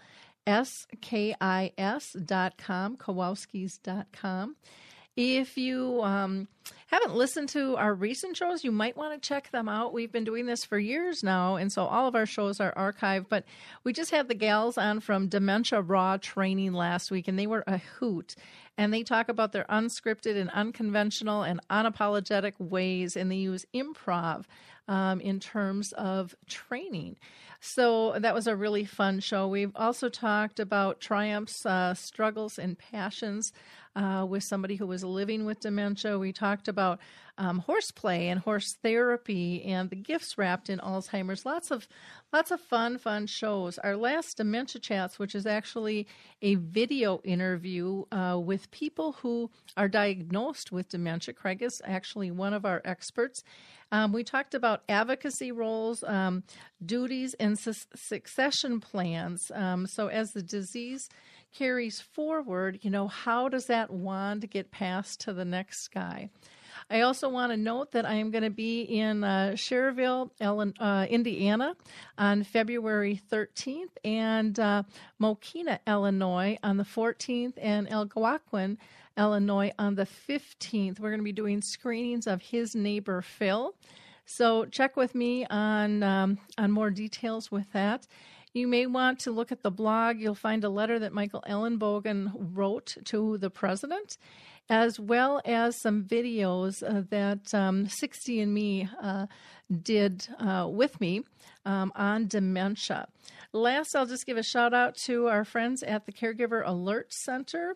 [0.47, 4.55] s-k-i-s dot com kowalskis dot com
[5.15, 6.47] if you um,
[6.87, 9.93] haven't listened to our recent shows, you might want to check them out.
[9.93, 13.27] We've been doing this for years now, and so all of our shows are archived.
[13.29, 13.45] But
[13.83, 17.63] we just had the gals on from Dementia Raw training last week, and they were
[17.65, 18.35] a hoot.
[18.77, 24.45] And they talk about their unscripted and unconventional and unapologetic ways, and they use improv
[24.87, 27.17] um, in terms of training.
[27.59, 29.47] So that was a really fun show.
[29.47, 33.53] We've also talked about triumphs, uh, struggles, and passions
[33.95, 36.19] uh, with somebody who was living with dementia.
[36.19, 36.99] We talked about
[37.37, 41.45] um, horseplay and horse therapy and the gifts wrapped in Alzheimer's.
[41.45, 41.87] Lots of
[42.31, 43.77] lots of fun, fun shows.
[43.79, 46.07] Our last dementia chats, which is actually
[46.41, 51.33] a video interview uh, with people who are diagnosed with dementia.
[51.33, 53.43] Craig is actually one of our experts.
[53.91, 56.43] Um, we talked about advocacy roles, um,
[56.85, 59.51] duties, and su- succession plans.
[59.53, 61.07] Um, so as the disease
[61.53, 66.29] carries forward, you know, how does that wand get passed to the next guy?
[66.89, 70.29] I also want to note that I am going to be in uh, Schererville,
[70.79, 71.75] uh, Indiana
[72.17, 74.83] on February 13th and uh,
[75.21, 78.77] Mokena, Illinois on the 14th and Algonquin,
[79.17, 80.99] Illinois on the 15th.
[80.99, 83.75] We're going to be doing screenings of His Neighbor Phil.
[84.25, 88.07] So check with me on um, on more details with that.
[88.53, 90.17] You may want to look at the blog.
[90.17, 94.17] You'll find a letter that Michael Ellenbogen wrote to the president,
[94.69, 99.27] as well as some videos uh, that um, 60andMe uh,
[99.83, 101.23] did uh, with me
[101.65, 103.07] um, on dementia.
[103.51, 107.75] Last, I'll just give a shout out to our friends at the Caregiver Alert Center.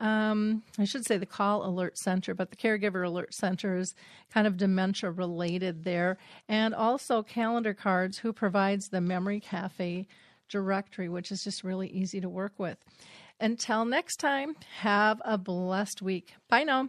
[0.00, 3.94] Um, I should say the Call Alert Center, but the Caregiver Alert Center is
[4.32, 6.16] kind of dementia related there.
[6.48, 10.06] And also Calendar Cards, who provides the Memory Cafe
[10.48, 12.78] directory, which is just really easy to work with.
[13.40, 16.34] Until next time, have a blessed week.
[16.48, 16.88] Bye now.